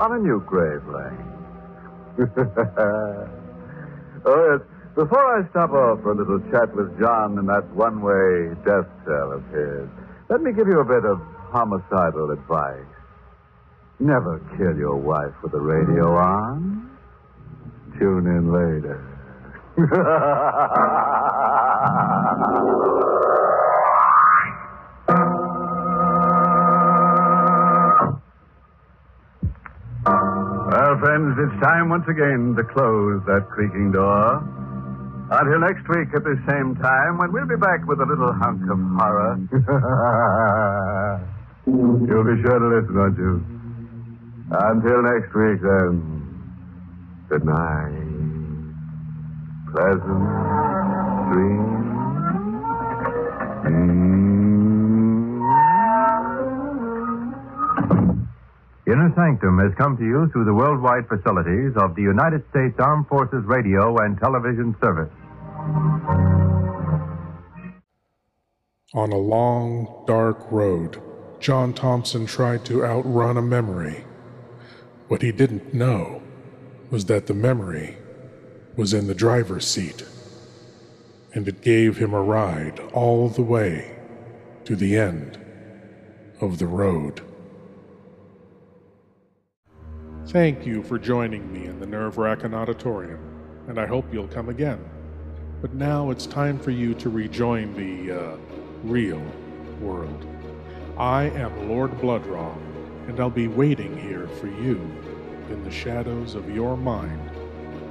on 0.00 0.16
a 0.16 0.18
new 0.18 0.42
grave 0.44 0.82
lane. 0.88 1.32
oh, 4.26 4.58
yes. 4.58 4.60
Before 4.96 5.38
I 5.38 5.48
stop 5.50 5.70
off 5.70 6.02
for 6.02 6.12
a 6.12 6.16
little 6.16 6.40
chat 6.50 6.74
with 6.74 6.98
John 6.98 7.38
in 7.38 7.46
that 7.46 7.70
one 7.76 8.00
way 8.02 8.56
death 8.64 8.90
cell 9.06 9.30
of 9.30 9.46
his, 9.54 9.88
let 10.28 10.42
me 10.42 10.52
give 10.52 10.66
you 10.66 10.80
a 10.80 10.84
bit 10.84 11.04
of 11.04 11.20
homicidal 11.52 12.32
advice. 12.32 12.95
Never 13.98 14.38
kill 14.56 14.76
your 14.76 14.96
wife 14.96 15.32
with 15.42 15.52
the 15.52 15.60
radio 15.60 16.16
on. 16.16 16.90
Tune 17.98 18.26
in 18.26 18.52
later. 18.52 19.02
Well, 30.06 30.98
friends, 31.00 31.34
it's 31.38 31.60
time 31.62 31.88
once 31.88 32.06
again 32.08 32.54
to 32.56 32.62
close 32.64 33.22
that 33.26 33.48
creaking 33.50 33.92
door. 33.92 34.42
Until 35.30 35.58
next 35.60 35.88
week 35.88 36.08
at 36.14 36.22
the 36.22 36.38
same 36.46 36.76
time, 36.76 37.18
when 37.18 37.32
we'll 37.32 37.48
be 37.48 37.56
back 37.56 37.84
with 37.86 38.00
a 38.00 38.06
little 38.06 38.32
hunk 38.32 38.62
of 38.70 38.78
horror. 38.78 39.36
You'll 41.66 42.24
be 42.24 42.40
sure 42.42 42.58
to 42.58 42.68
listen, 42.68 42.94
won't 42.94 43.18
you? 43.18 43.42
Until 44.50 45.02
next 45.02 45.34
week, 45.34 45.60
then. 45.60 46.22
Good 47.28 47.44
night. 47.44 48.06
Pleasant 49.72 50.24
dreams. 51.32 51.86
Inner 58.86 59.12
Sanctum 59.16 59.58
has 59.58 59.74
come 59.76 59.96
to 59.96 60.04
you 60.04 60.30
through 60.32 60.44
the 60.44 60.54
worldwide 60.54 61.08
facilities 61.08 61.72
of 61.76 61.96
the 61.96 62.02
United 62.02 62.44
States 62.50 62.76
Armed 62.78 63.08
Forces 63.08 63.44
Radio 63.44 63.96
and 63.98 64.16
Television 64.20 64.76
Service. 64.80 65.10
On 68.94 69.10
a 69.10 69.18
long, 69.18 70.04
dark 70.06 70.38
road, 70.52 71.02
John 71.40 71.74
Thompson 71.74 72.26
tried 72.26 72.64
to 72.66 72.84
outrun 72.84 73.36
a 73.36 73.42
memory. 73.42 74.04
What 75.08 75.22
he 75.22 75.30
didn't 75.30 75.72
know 75.72 76.20
was 76.90 77.04
that 77.06 77.26
the 77.26 77.34
memory 77.34 77.96
was 78.76 78.92
in 78.92 79.06
the 79.06 79.14
driver's 79.14 79.66
seat, 79.66 80.04
and 81.32 81.46
it 81.46 81.62
gave 81.62 81.96
him 81.98 82.12
a 82.12 82.22
ride 82.22 82.80
all 82.92 83.28
the 83.28 83.42
way 83.42 83.96
to 84.64 84.74
the 84.74 84.96
end 84.96 85.38
of 86.40 86.58
the 86.58 86.66
road. 86.66 87.22
Thank 90.26 90.66
you 90.66 90.82
for 90.82 90.98
joining 90.98 91.52
me 91.52 91.66
in 91.66 91.78
the 91.78 91.86
Nerve 91.86 92.18
Wrackin' 92.18 92.52
Auditorium, 92.52 93.20
and 93.68 93.78
I 93.78 93.86
hope 93.86 94.12
you'll 94.12 94.26
come 94.26 94.48
again. 94.48 94.84
But 95.62 95.72
now 95.72 96.10
it's 96.10 96.26
time 96.26 96.58
for 96.58 96.72
you 96.72 96.94
to 96.94 97.08
rejoin 97.08 97.74
the 97.74 98.12
uh, 98.12 98.36
real 98.82 99.22
world. 99.80 100.26
I 100.98 101.24
am 101.30 101.68
Lord 101.68 102.00
Blood-Rah, 102.00 102.56
and 103.06 103.20
I'll 103.20 103.30
be 103.30 103.48
waiting 103.48 103.96
here 103.96 104.28
for 104.40 104.48
you 104.48 104.80
in 105.50 105.62
the 105.64 105.70
shadows 105.70 106.34
of 106.34 106.50
your 106.50 106.76
mind 106.76 107.30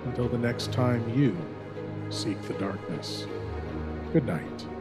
until 0.05 0.27
the 0.27 0.37
next 0.37 0.71
time 0.71 1.07
you 1.17 1.35
seek 2.09 2.41
the 2.43 2.53
darkness. 2.55 3.25
Good 4.13 4.25
night. 4.25 4.74